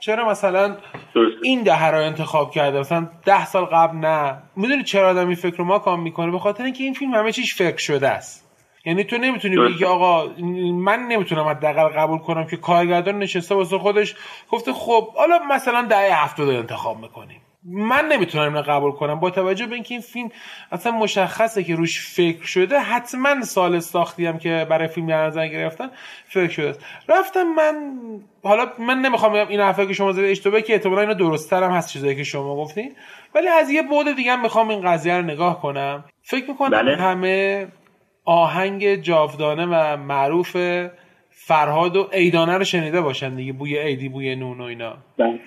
[0.00, 0.76] چرا مثلا
[1.42, 4.42] این دهه رو انتخاب کرده؟ مثلا ده سال قبل نه.
[4.56, 7.32] می‌دونی چرا آدم این فکر رو ما کام می‌کنه؟ به خاطر اینکه این فیلم همه
[7.32, 8.48] چیش فکر شده است.
[8.84, 10.26] یعنی تو نمی‌تونی بگی آقا
[10.72, 14.14] من نمی‌تونم حداقل قبول کنم که کارگردان نشسته واسه خودش
[14.50, 17.40] گفته خب حالا مثلا دهه هفتاد انتخاب می‌کنیم.
[17.70, 19.20] من نمی‌تونم اینو قبول کنم.
[19.20, 20.30] با توجه به اینکه این فیلم
[20.72, 25.48] اصلا مشخصه که روش فکر شده حتما سال ساختی هم که برای فیلم در نظر
[25.48, 25.90] گرفتن
[26.28, 26.74] فکر شده
[27.08, 27.74] رفتم من
[28.42, 31.70] حالا من نمی‌خوام بگم این حرفی که شما زده اشتباهه که احتمالاً اینو درستتر هم
[31.70, 32.92] هست چیزایی که شما گفتین.
[33.34, 36.04] ولی از یه بعد دیگه هم می‌خوام این قضیه رو نگاه کنم.
[36.22, 36.96] فکر می‌کنم بله.
[36.96, 37.66] همه
[38.24, 40.56] آهنگ جاودانه و معروف
[41.30, 44.96] فرهاد و ایدانه رو شنیده باشن دیگه بوی ایدی بوی نون و اینا.
[45.18, 45.40] بله.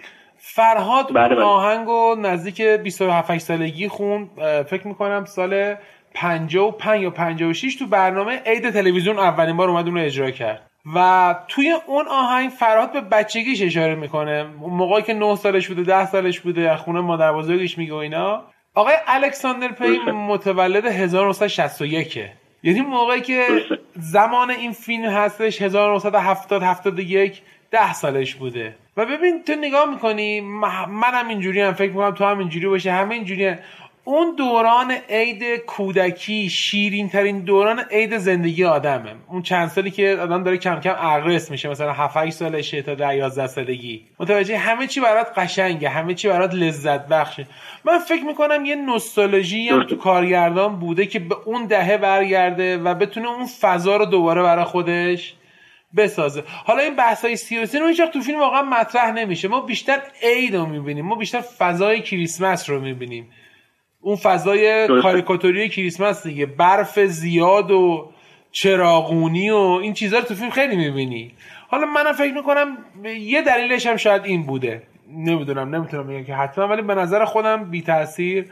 [0.43, 1.43] فرهاد بله بله.
[1.43, 4.29] آهنگ و نزدیک 27 سالگی خون
[4.69, 5.75] فکر می‌کنم سال
[6.13, 10.67] 55 یا 56 تو برنامه عید تلویزیون اولین بار اومد اون رو اجرا کرد.
[10.95, 14.43] و توی اون آهنگ فرهاد به بچگیش اشاره می‌کنه.
[14.59, 18.43] موقعی که 9 سالش بوده 10 سالش بوده خونه مادر بزرگش میگه و اینا.
[18.75, 22.17] آقای الکساندر پی متولد 1961
[22.63, 23.47] یعنی موقعی که
[23.95, 28.75] زمان این فیلم هستش 1970 71 ده سالش بوده.
[28.97, 30.41] و ببین تو نگاه می‌کنی
[30.89, 33.55] منم اینجوری هم فکر می‌کنم تو هم اینجوری باشه همه اینجوری
[34.03, 39.15] اون دوران عید کودکی شیرین ترین دوران عید زندگی آدمه.
[39.29, 42.95] اون چند سالی که آدم داره کم کم اغرس میشه مثلا 7 8 سالشه تا
[42.95, 44.05] 10 11 سالگی.
[44.19, 47.47] متوجه همه چی برات قشنگه همه چی برات لذت بخشه.
[47.85, 52.93] من فکر می‌کنم یه نوستالژی هم تو کارگردان بوده که به اون دهه برگرده و
[52.93, 55.33] بتونه اون فضا رو دوباره برای خودش
[55.97, 56.43] بسازه.
[56.65, 59.47] حالا این بحث های سیاسی رو هیچ تو فیلم واقعا مطرح نمیشه.
[59.47, 61.05] ما بیشتر عید رو می‌بینیم.
[61.05, 63.31] ما بیشتر فضای کریسمس رو می‌بینیم.
[64.01, 66.45] اون فضای کاریکاتوری کریسمس دیگه.
[66.45, 68.11] برف زیاد و
[68.51, 71.31] چراغونی و این چیزها رو تو فیلم خیلی می‌بینی.
[71.67, 72.77] حالا منم فکر می‌کنم
[73.19, 74.83] یه دلیلش هم شاید این بوده.
[75.15, 78.45] نمی‌دونم نمی‌تونم بگم که حتما ولی به نظر خودم بی تاثیر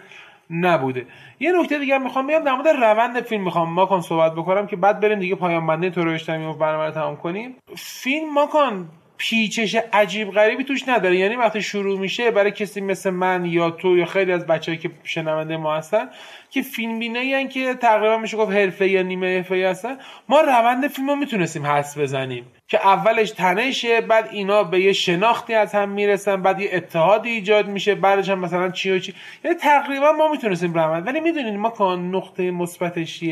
[0.52, 1.06] نبوده.
[1.40, 5.00] یه نکته دیگه می‌خوام بگم در مورد روند فیلم می‌خوام ماکان صحبت بکنم که بعد
[5.00, 7.56] بریم دیگه پایان بندی تو رو و برنامه تمام کنیم.
[7.76, 8.90] فیلم ماکان
[9.22, 11.18] پیچش عجیب غریبی توش نداره.
[11.18, 14.92] یعنی وقتی شروع میشه برای کسی مثل من یا تو یا خیلی از بچه‌ای که
[15.04, 16.10] شنونده ما هستن
[16.50, 19.98] که فیلم بینه که تقریبا میشه گفت حرفه یا نیمه حرفه هستن
[20.30, 25.54] ما روند فیلم رو می‌تونستیم حس بزنیم که اولش تنشه بعد اینا به یه شناختی
[25.54, 29.14] از هم می‌رسن بعد یه اتحادی ایجاد میشه بعدش هم مثلا چی و چی.
[29.44, 31.08] یعنی تقریبا ما می‌تونستیم روند.
[31.08, 33.24] ولی می‌دونید ما کان نقطه مثبتش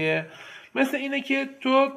[0.76, 1.90] مثل اینه که تو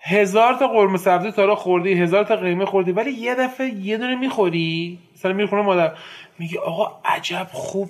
[0.00, 4.16] هزار تا قرمه سبزی تا خوردی هزار تا قیمه خوردی ولی یه دفعه یه دونه
[4.16, 4.98] می‌خوری.
[5.14, 5.92] مثلا می‌خونه مادر
[6.38, 7.88] میگه آقا عجب خوب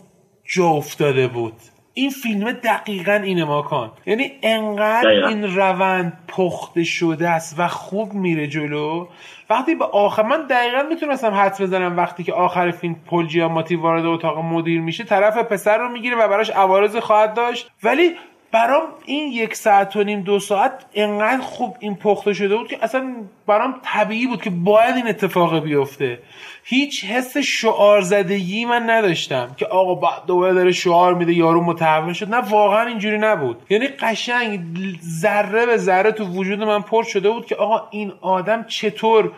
[0.54, 1.54] جا افتاده بود.
[1.94, 3.92] این فیلم دقیقا اینه ماکان.
[4.06, 9.06] یعنی انقدر این روند پخته شده است و خوب میره جلو.
[9.50, 14.06] وقتی به آخر من دقیقا می‌تونستم حد بزنم وقتی که آخر فیلم پل جیاماتی وارد
[14.06, 17.70] اتاق مدیر میشه طرف پسر رو می‌گیره و براش عوارض خواهد داشت.
[17.82, 18.10] ولی
[18.52, 22.78] برام این یک ساعت و نیم دو ساعت انقدر خوب این پخته شده بود که
[22.82, 23.14] اصلا
[23.46, 26.18] برام طبیعی بود که باید این اتفاق بیفته.
[26.64, 32.12] هیچ حس شعار زدگی من نداشتم که آقا بعد دوباره داره شعار میده یارو متحول
[32.12, 32.34] شد.
[32.34, 33.62] نه واقعا اینجوری نبود.
[33.70, 34.60] یعنی قشنگ
[35.02, 39.32] ذره به ذره تو وجود من پر شده بود که آقا این آدم چطور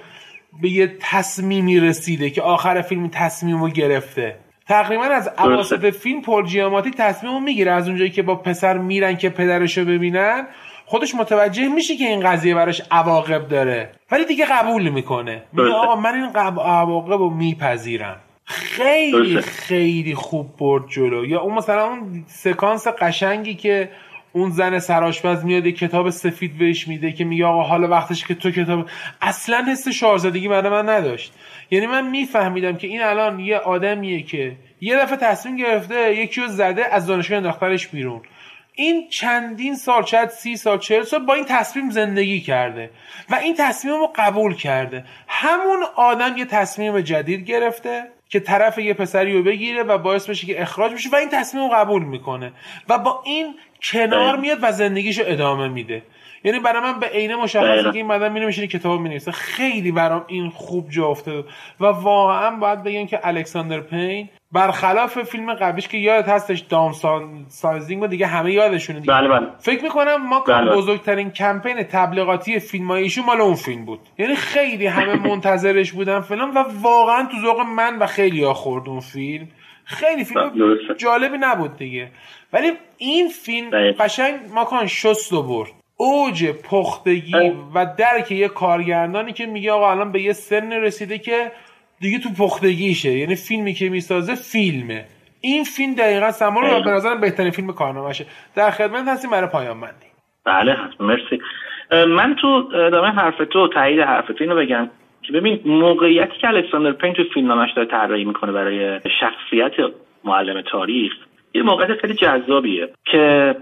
[0.62, 4.36] به یه تصمیمی رسیده که آخر فیلم تصمیم رو گرفته.
[4.70, 7.72] تقریبا از اواسط فیلم پول جیاماتی تصمیم می‌گیره.
[7.72, 10.46] از اونجایی که با پسر میرن که پدرش رو ببینن
[10.86, 13.90] خودش متوجه میشه که این قضیه براش عواقب داره.
[14.10, 18.16] ولی دیگه قبول می‌کنه میگه آقا من این عواقب رو میپذیرم.
[18.44, 21.26] خیلی خیلی خوب برد جلو.
[21.26, 23.88] یا اون مثلا اون سکانس قشنگی که
[24.32, 28.34] اون زن سراشپز میاد یه کتاب سفید بهش میده که میگه آقا حالا وقتش که
[28.34, 28.88] تو کتاب
[29.20, 31.32] اصلا حس شاهزادگی برای من نداشت.
[31.70, 36.46] یعنی من میفهمیدم که این الان یه آدمیه که یه دفعه تصمیم گرفته یکی رو
[36.46, 38.20] زده از دانشگاه انداخترش بیرون.
[38.74, 42.90] این چندین سال شاید سی سال چهل سال با این تصمیم زندگی کرده
[43.30, 45.04] و این تصمیم رو قبول کرده.
[45.28, 48.19] همون آدم یه تصمیم جدید گرفته.
[48.30, 51.64] که طرف یه پسری رو بگیره و باعث بشه که اخراج بشه و این تصمیم
[51.64, 52.52] رو قبول می‌کنه.
[52.88, 56.02] و با این کنار میاد و زندگیشو ادامه میده.
[56.44, 59.32] یعنی برای من به عینه مشخصه که این مدام میره میشینه کتاب می‌نویسه.
[59.32, 61.48] خیلی برام این خوب جا افتاده.
[61.80, 66.92] و واقعا باید بگم که الکساندر پین برخلاف فیلم قبلیش که یادت هستش دام
[67.48, 69.12] سایزینگ و دیگه همه یادشونه دیگه.
[69.12, 69.46] بله بله.
[69.58, 70.76] فکر می‌کنم ما بله.
[70.76, 74.00] بزرگترین کمپین تبلیغاتی فیلم ایشون مال اون فیلم بود.
[74.18, 78.88] یعنی خیلی همه منتظرش بودن فلان و واقعا تو ذوق من و خیلی ها خورد
[78.88, 79.48] اون فیلم.
[79.84, 80.52] خیلی فیلم
[80.96, 82.10] جالبی نبود دیگه.
[82.52, 85.70] ولی این فیلم قشنگ ماکان شست و برد.
[85.96, 91.52] اوج پختگی و درک یه کارگردانی که میگه آقا الان به یه سن رسیده که
[92.00, 93.12] دیگه تو پختگیشه.
[93.12, 95.04] یعنی فیلمی که می‌سازه فیلمه.
[95.40, 98.26] این فیلم دقیقا سمان رو به نظرم بهترین فیلم کارنامهشه.
[98.56, 100.06] در خدمت هستیم برای پایان بندی.
[100.44, 101.38] بله مرسی.
[102.08, 104.90] من تو ادامه حرف تو تایید حرف تو اینو بگم
[105.22, 109.72] که ببین موقعیتی که الکساندر پین تو فیلم داره طراحی می‌کنه برای شخصیت
[110.24, 111.12] معلم تاریخ
[111.54, 113.56] یه موقعیت خیلی جذابیه که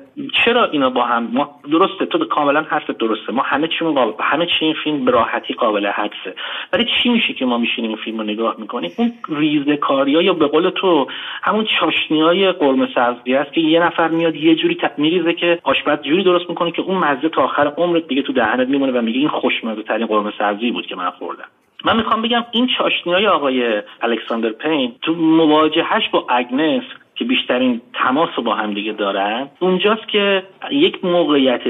[0.44, 3.33] چرا اینا با هم ما درسته تو کاملا حرف درسته.
[3.33, 6.35] ما همه چیمون قابل همه چی این فیلم به راحتی قابل حدسه.
[6.72, 10.33] ولی چی میشه که ما میشینیم این فیلم رو نگاه می‌کنیم؟ اون ریزه کاریا یا
[10.33, 11.07] به قول تو
[11.42, 16.03] همون چاشنی های قرمه سبزی است که یه نفر میاد یه جوری میریزه که آشپز
[16.03, 19.18] جوری درست می‌کنه که اون مزه تا آخر عمرت دیگه تو دهنت میمونه و میگه
[19.18, 21.48] این خوشمزه ترین قرمه سبزی بود که من خوردم.
[21.85, 26.83] من می‌خوام بگم این چاشنی های آقای الکساندر پین تو مواجهش با اگنس
[27.18, 29.48] که بیشترین تماس رو با هم دیگه دارن.
[29.61, 31.62] اونجاست که یک موقعیت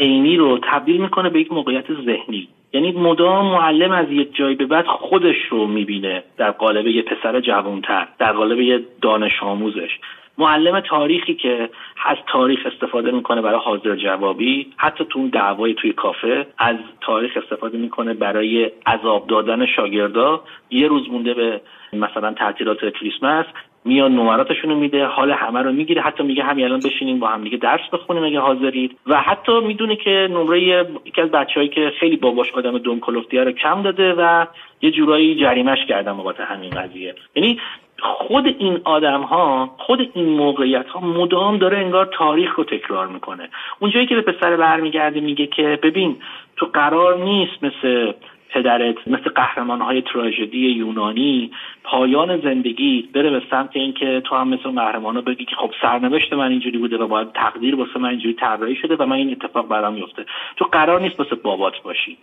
[0.00, 2.48] عینی رو تبدیل می‌کنه به یک موقعیت ذهنی.
[2.72, 7.40] یعنی مدام معلم از یک جای به بعد خودش رو می‌بینه در قالب یه پسر
[7.40, 9.98] جوانتر در قالب یه دانش آموزش.
[10.38, 11.68] معلم تاریخی که
[12.06, 17.78] از تاریخ استفاده می‌کنه برای حاضر جوابی حتی تو دعوای توی کافه از تاریخ استفاده
[17.78, 20.42] می‌کنه برای عذاب دادن شاگردا.
[20.70, 21.60] یه روز مونده به
[21.92, 23.46] مثلا تعطیلات کریسمس
[23.84, 26.02] میاد نمراتشون رو میده حال همه رو می‌گیره.
[26.02, 28.98] حتی میگه همین الان بشینیم با هم دیگه درس بخونیم اگه حاضرید.
[29.06, 33.82] و حتی می‌دونه که نمره یکی از بچههایی که خیلی باباش آدم کلوفتیه رو کم
[33.82, 34.46] داده و
[34.82, 37.14] یه جورایی جریمش کردن بابت همین قضیه.
[37.36, 37.58] یعنی
[38.02, 43.48] خود این آدم ها خود این موقعیت ها مدام داره انگار تاریخ رو تکرار می‌کنه.
[43.78, 46.16] اونجایی که به پسر برمیگرده میگه که ببین
[46.56, 48.12] تو قرار نیست مثل
[48.54, 51.50] پدرت مثل قهرمان های تراژدی یونانی
[51.84, 56.50] پایان زندگی بره به سمت اینکه تو هم مثل قهرمان بگی که خب سرنوشت من
[56.50, 59.94] اینجوری بوده و باید تقدیر واسه من اینجوری طراحی شده و من این اتفاق برام
[59.94, 60.24] میفته
[60.56, 62.18] تو قرار نیست واسه بابات باشی.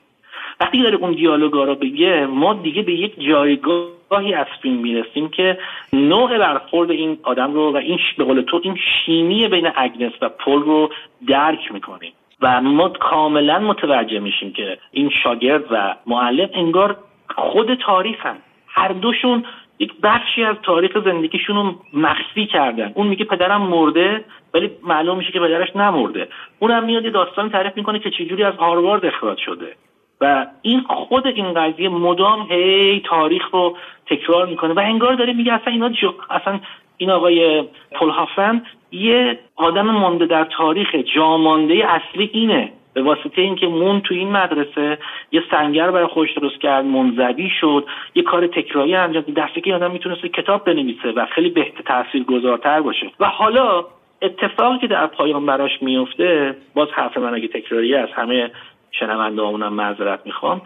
[0.60, 5.58] وقتی داره اون دیالوگا رو بگه ما دیگه به یک جایگاهی از فیلم می‌رسیم که
[5.94, 10.30] نوع برخورد این آدم رو و این به قول تو این شیمی بین اگنس و
[10.30, 10.90] پل رو
[11.28, 12.14] درک می‌کنیم.
[12.42, 16.98] و ما کاملا متوجه میشیم که این شاگرد و معلم انگار
[17.36, 18.38] خود تاریخن.
[18.68, 19.46] هر دوشون
[19.80, 22.92] یک بخشی از تاریخ زندگیشون رو مخفی کردن.
[22.96, 26.28] اون میگه پدرم مرده ولی معلوم میشه که پدرش نمرده.
[26.60, 29.76] اونم میاد یه داستان تعریف می‌کنه که چجوری از هاروارد اخراج شده.
[30.22, 35.54] و این خود این قضیه مدام هی تاریخ رو تکرار می‌کنه و انگار داره میگه
[35.54, 36.14] اصلا اینا جو...
[36.30, 36.60] اصلا
[37.00, 44.02] این آقای پولهافن یه آدم مانده در تاریخ جامانده اصلی اینه به واسطه اینکه مون
[44.02, 44.98] تو این مدرسه
[45.32, 47.86] یه سنگر برای خودش درست کرد منزوی شد
[48.16, 52.82] یه کار تکراری انجام دسته که آدم می‌تونست کتاب بنویسه و خیلی بهتر تاثیر گذارتر
[52.82, 53.12] باشه.
[53.20, 53.86] و حالا
[54.22, 58.52] اتفاقی که در پایان براش میفته باز حرف من اگه تکراری از همه
[58.92, 60.62] شنونده همونم معذرت می‌خوام.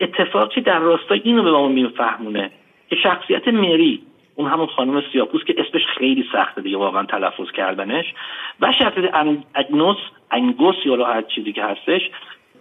[0.00, 2.50] اتفاقی در راستای اینو به ما میفهمونه
[2.90, 4.02] که شخصیت مری
[4.36, 8.14] اون همون خانم سیاپوس که اسمش خیلی سخته دیگه واقعا تلفظ کردنش.
[8.60, 9.14] و شخصیت
[9.54, 9.96] اگنوس
[10.30, 12.10] انگوس یا هر چیزی که هستش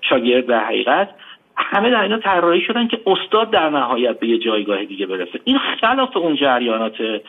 [0.01, 1.09] شاگرد در حقیقت
[1.57, 5.39] همه در اینا طراحی شدن که استاد در نهایت به یه جایگاه دیگه برسه.
[5.43, 7.21] این خلاف اون جریانات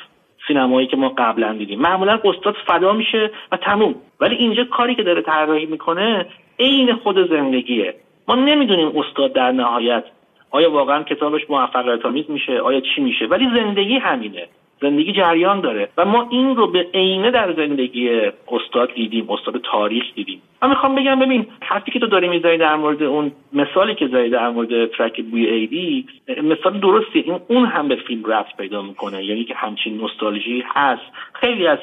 [0.49, 1.80] سینمایی که ما قبلا دیدیم.
[1.80, 3.94] معمولا استاد فدا میشه و تموم.
[4.20, 6.26] ولی اینجا کاری که داره طراحی می‌کنه
[6.59, 7.94] عین خود زندگیه.
[8.28, 10.05] ما نمی‌دونیم استاد در نهایت
[10.51, 14.49] آیا واقعا کتابش موفقیت آمیز میشه؟ آیا چی میشه؟ ولی زندگی همینه.
[14.80, 18.11] زندگی جریان داره و ما این رو به عینه در زندگی
[18.49, 20.42] استاد دیدیم استاد تاریخ دیدیم.
[20.62, 24.28] من می‌خوام بگم ببین حرفی که تو داری می‌زنی در مورد اون مثالی که زدی
[24.28, 26.07] در مورد ترک بوی ایدی
[26.42, 27.18] مثال درستی.
[27.18, 29.24] این اون هم به فیلم رفت پیدا می‌کنه.
[29.24, 31.03] یعنی که همچین نوستالژی هست.
[31.32, 31.78] خیلی از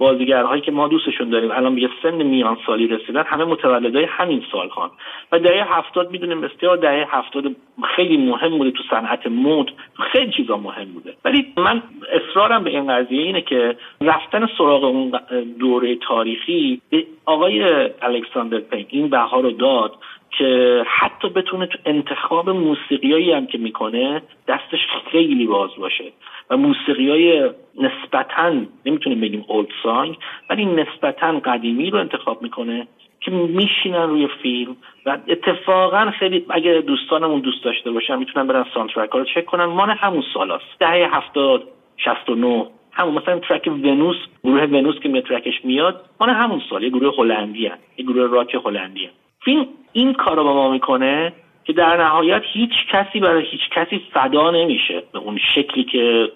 [0.00, 1.50] بازیگرهایی که ما دوستشون داریم.
[1.50, 4.90] الان به سن میان سالی رسیدن همه متولدای همین سال خان
[5.32, 7.44] و دهه هفتاد می‌دونیم بسیار دهه هفتاد
[7.96, 9.72] خیلی مهم بوده تو صنعت مود
[10.12, 11.14] خیلی چیزا مهم بوده.
[11.24, 11.82] ولی من
[12.12, 15.12] اصرارم به این قضیه اینه که رفتن سراغ اون
[15.58, 17.62] دوره تاریخی به آقای
[18.02, 19.94] الکساندر پین این بها رو داد
[20.38, 24.78] که حتی بتونه تو انتخاب موسیقیایی هم که می‌کنه دستش
[25.12, 26.04] خیلی باز باشه.
[26.50, 28.52] و موسیقی های نسبتا
[28.86, 30.16] نمی‌تونیم بگیم اولد سانگ
[30.50, 32.86] ولی نسبتا قدیمی رو انتخاب می‌کنه
[33.20, 34.76] که میشینن روی فیلم
[35.06, 39.64] و اتفاقا خیلی اگه دوستانمون دوست داشته باشن می‌تونن برن سانترک ها رو چک کنن
[39.64, 41.62] مال همون سالاست دهه هفتاد
[41.96, 46.62] شست و نو همون مثلا ترک ونوس گروه ونوس که میاد ترکش میاد مال همون
[46.70, 47.62] سال یه گروه هلندی.
[47.96, 49.10] یه گروه راک هلندی.
[49.44, 51.32] فیلم این کار رو با ما می‌کنه
[51.70, 56.32] که در نهایت هیچ کسی برای هیچ کسی فدا نمیشه به اون شکلی که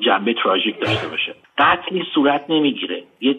[0.00, 1.34] جنبه تراژیک داشته باشه.
[1.58, 3.02] قتلی صورت نمی‌گیره.
[3.20, 3.36] یه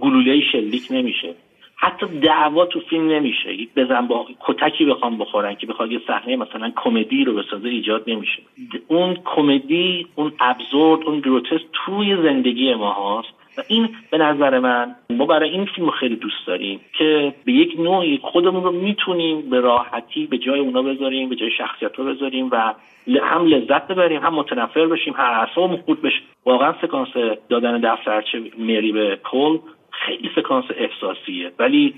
[0.00, 1.34] گلوله شلیک نمیشه.
[1.76, 3.54] حتی دعوا تو فیلم نمیشه.
[3.54, 8.04] یک بزن با کتکی بخوام بخورن که بخواد یه صحنه مثلا کمدی رو بسازه ایجاد
[8.06, 8.42] نمیشه.
[8.88, 13.43] اون کمدی اون ابزورد اون گروتس توی زندگی ما هاست.
[13.58, 17.80] و این به نظر من ما برای این فیلم خیلی دوست داریم که به یک
[17.80, 22.48] نوعی خودمون رو می‌تونیم به راحتی به جای اونا بذاریم به جای شخصیت رو بذاریم
[22.52, 22.74] و
[23.22, 26.20] هم لذت ببریم هم متنفر بشیم هر اعصابمون خود بشه.
[26.44, 27.08] واقعا سکانس
[27.48, 29.58] دادن دفترچه مری به کل
[29.90, 31.52] خیلی سکانس احساسیه.
[31.58, 31.94] ولی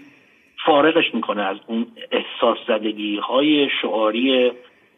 [0.66, 4.50] فارغش می‌کنه از اون احساس زدگی های شعاری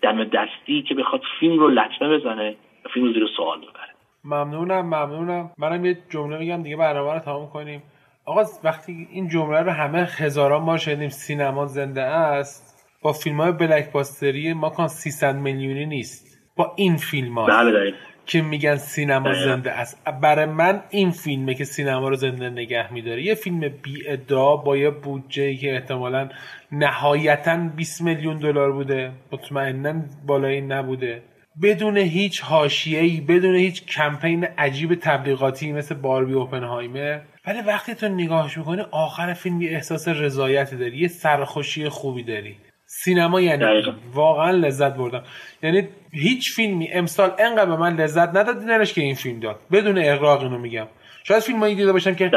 [0.03, 3.98] دم دستی که بخواد فیلم رو لطمه بزنه و فیلم رو زیر سوال ببره.
[4.29, 5.51] ممنونم ممنونم.
[5.59, 7.83] منم یه جمله میگم دیگه برنامه رو تمام کنیم.
[8.25, 13.53] آقا وقتی این جمله رو همه هزاران ما شنیدیم سینما زنده است با فیلم های
[13.53, 16.39] بلک باستری ما کان 300 میلیونی نیست.
[16.57, 17.95] با این فیلم ها بله
[18.27, 20.05] که میگن سینما زنده است.
[20.23, 23.23] برای من این فیلمه که سینما رو زنده نگه میداره.
[23.23, 26.29] یه فیلم بی ادعا با یه بودجه که احتمالا
[26.73, 29.13] نهایتا 20 میلیون دلار بوده.
[29.33, 29.95] مطمئنا
[30.27, 31.23] بالایی نبوده.
[31.63, 37.21] بدون هیچ حاشیه‌ای بدون هیچ کمپین عجیب تبلیغاتی مثل باربی اوپنهایمر.
[37.47, 42.57] ولی وقتی تو نگاهش می‌کنی آخر فیلم یه احساس رضایتی داری یه سرخوشی خوبی داری.
[42.87, 43.65] سینما یعنی
[44.13, 45.23] واقعا لذت بردم.
[45.63, 49.61] یعنی هیچ فیلمی امسال انقدر به من لذت نداد دیدنش که این فیلم داد.
[49.73, 50.87] بدون اغراق اینو میگم.
[51.25, 52.31] شاید فیلم هایی دیده باشم که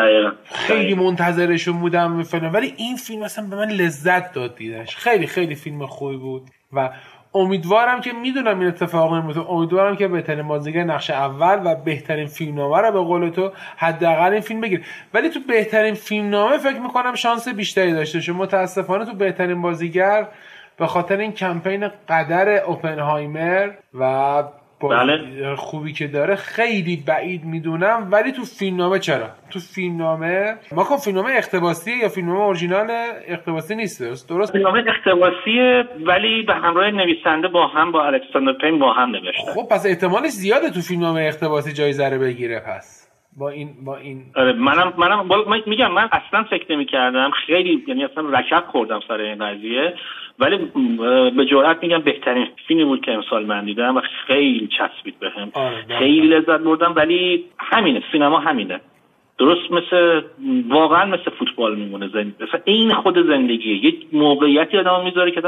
[0.51, 4.95] خیلی منتظرشون بودم فیلم ولی این فیلم اصلا به من لذت داد دیدنش.
[4.95, 6.89] خیلی خیلی فیلم خوبی بود و
[7.33, 12.77] امیدوارم که می‌دونم این اتفاق نمیفته امیدوارم که بهترین بازیگر نقش اول و بهترین فیلمنامه
[12.77, 17.47] رو به قول تو حداقل این فیلم بگیر ولی تو بهترین فیلمنامه فکر می‌کنم شانس
[17.47, 20.27] بیشتری داشته شد متاسفانه تو بهترین بازیگر
[20.77, 24.43] به خاطر این کمپین قدر اوپنهایمر و
[24.89, 25.55] بله.
[25.55, 26.35] خوبی که داره.
[26.35, 32.39] خیلی بعید می‌دونم ولی تو فیلمنامه چرا؟ تو فیلمنامه ما کن فیلمنامه اختباسی یا فیلمنامه
[32.39, 32.91] اورجینال
[33.27, 38.79] اختباسی نیست؟ درست؟ درست؟ فیلمنامه اختباسیه ولی به همراه نویسنده با هم با الکساندر پین
[38.79, 39.51] با هم نوشته.
[39.55, 43.07] خب پس احتمالش زیاده تو فیلمنامه اختباسی جایزه رو بگیره پس.
[43.37, 44.25] با این با این.
[44.35, 45.25] آره منم منم
[45.67, 49.93] میگم من اصلا فکر نمی کردم خیلی یعنی اصلا رکب خوردم سر این قضیه.
[50.39, 50.57] ولی
[51.29, 55.99] به جرات میگم بهترین فیلمی بود که امسال من دیدم و خیلی چسبید بهم آره،
[55.99, 58.79] خیلی لذت بردم ولی همینه سینما همینه.
[59.37, 60.21] درست مثل
[60.69, 62.43] واقعا مثل فوتبال میمونه زندگی.
[62.43, 63.85] مثلا این خود زندگیه.
[63.85, 65.41] یک موقعیتی آدم می‌ذاره که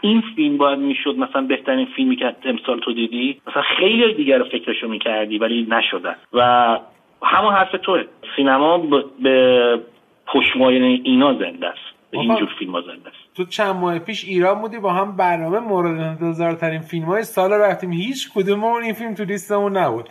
[0.00, 4.44] این فیلم باید می‌شد مثلا بهترین فیلمی که امسال تو دیدی؟ مثلا خیلی دیگر رو
[4.44, 6.16] فکرشو می‌کردی ولی نشده.
[6.32, 6.78] و
[7.22, 8.04] همون حرف توه.
[8.36, 8.78] سینما
[9.22, 9.78] به
[10.26, 11.94] پشمای اینا زنده است.
[12.10, 13.23] اینجور فیلم ها زنده است.
[13.36, 17.52] تو چند ماه پیش ایران بودی با هم برنامه مورد انتظار ترین فیلم های سال
[17.52, 17.92] رفتیم.
[17.92, 20.08] هیچ کدوممون این فیلم تو لیستمون نبود.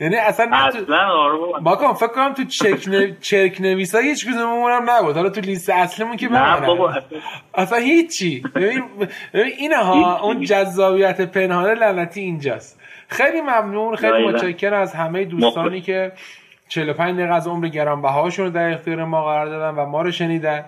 [0.00, 3.16] یعنی اصلا اصلا آره با فکر کنم تو چک ن...
[3.20, 5.16] چرک نویسا هیچ کدوممون هم نبود.
[5.16, 6.94] حالا تو لیست اصلیمون که نه بابا
[7.54, 8.42] اصلا هیچی.
[8.54, 8.84] ببین
[9.32, 12.80] اینه ها اون جذابیت پنهانه لعنتی اینجاست.
[13.08, 16.12] خیلی ممنون خیلی متشکرم از همه دوستانی که
[16.68, 20.64] 45 دقیقه از عمر گرانبهاشون رو در اختیار ما قرار دادن و ما رو شنیدن.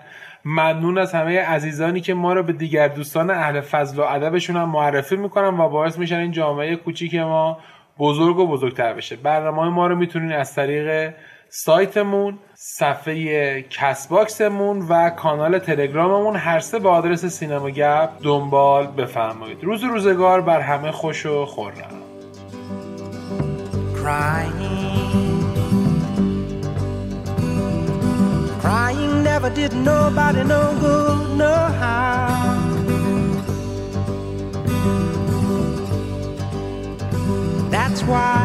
[0.51, 4.69] ممنون از همه عزیزانی که ما رو به دیگر دوستان اهل فضل و ادبشون هم
[4.69, 7.57] معرفی می‌کنن و باعث میشن این جامعه کوچیک ما
[7.99, 9.15] بزرگ و بزرگتر بشه.
[9.15, 11.13] برنامه ما رو می‌تونین از طریق
[11.49, 19.63] سایتمون صفحه کس باکسمون و کانال تلگراممون هر سه به آدرس سینما گپ دنبال بفرمایید.
[19.63, 22.01] روز روزگار بر همه خوش و خورم.
[29.31, 32.29] Never did nobody no good, no how.
[37.69, 38.38] That's why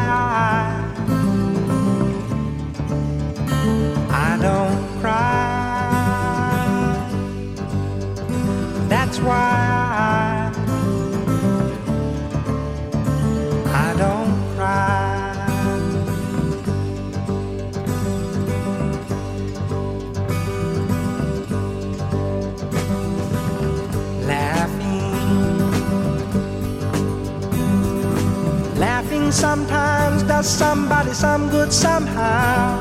[29.34, 32.80] sometimes does somebody some good somehow.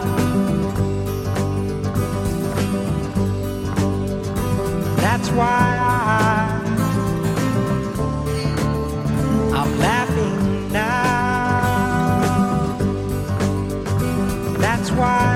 [4.97, 6.61] That's why I,
[9.55, 12.77] I'm laughing now.
[14.59, 15.32] That's why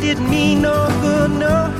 [0.00, 1.73] didn't mean no good, no.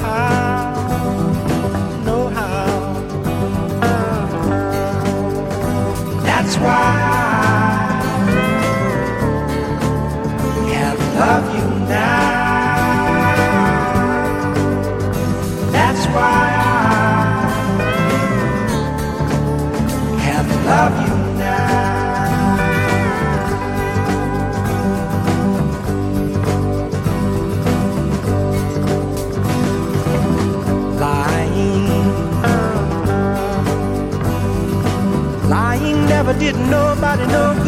[37.16, 37.63] nobody knows.